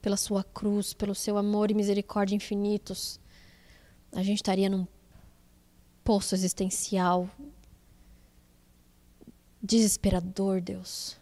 [0.00, 3.20] pela sua cruz, pelo seu amor e misericórdia infinitos,
[4.12, 4.86] a gente estaria num
[6.02, 7.28] poço existencial
[9.62, 11.16] desesperador, Deus.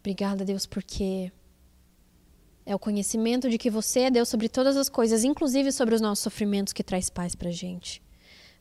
[0.00, 1.32] Obrigada, Deus, porque
[2.66, 6.00] é o conhecimento de que você é Deus sobre todas as coisas, inclusive sobre os
[6.00, 8.02] nossos sofrimentos, que traz paz pra gente.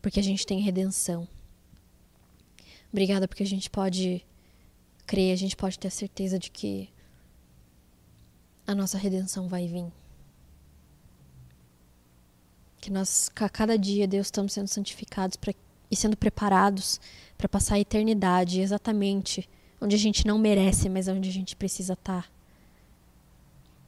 [0.01, 1.27] Porque a gente tem redenção.
[2.91, 4.25] Obrigada porque a gente pode
[5.05, 6.89] crer, a gente pode ter a certeza de que
[8.65, 9.85] a nossa redenção vai vir.
[12.79, 15.53] Que nós, a cada dia, Deus, estamos sendo santificados pra,
[15.89, 16.99] e sendo preparados
[17.37, 19.49] para passar a eternidade exatamente
[19.79, 22.23] onde a gente não merece, mas onde a gente precisa estar.
[22.23, 22.29] Tá.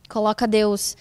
[0.10, 0.96] Coloca, Deus,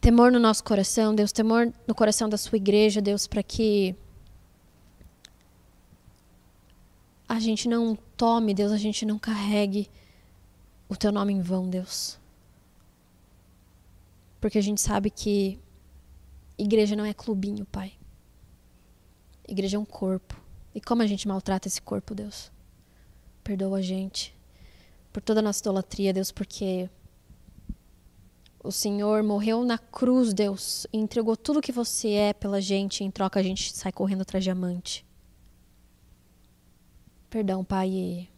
[0.00, 3.94] temor no nosso coração, Deus, temor no coração da sua igreja, Deus, para que
[7.26, 9.88] a gente não tome, Deus, a gente não carregue
[10.88, 12.19] o teu nome em vão, Deus.
[14.40, 15.58] Porque a gente sabe que
[16.56, 17.92] igreja não é clubinho, Pai.
[19.46, 20.40] Igreja é um corpo.
[20.74, 22.50] E como a gente maltrata esse corpo, Deus?
[23.42, 24.34] Perdoa a gente
[25.12, 26.88] por toda a nossa idolatria, Deus, porque
[28.62, 33.04] o Senhor morreu na cruz, Deus, e entregou tudo que você é pela gente, e
[33.04, 35.04] em troca a gente sai correndo atrás de amante.
[37.28, 38.28] Perdão, Pai, e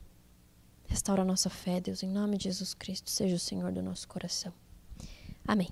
[0.86, 4.06] restaura a nossa fé, Deus, em nome de Jesus Cristo, seja o Senhor do nosso
[4.06, 4.52] coração.
[5.46, 5.68] Amém.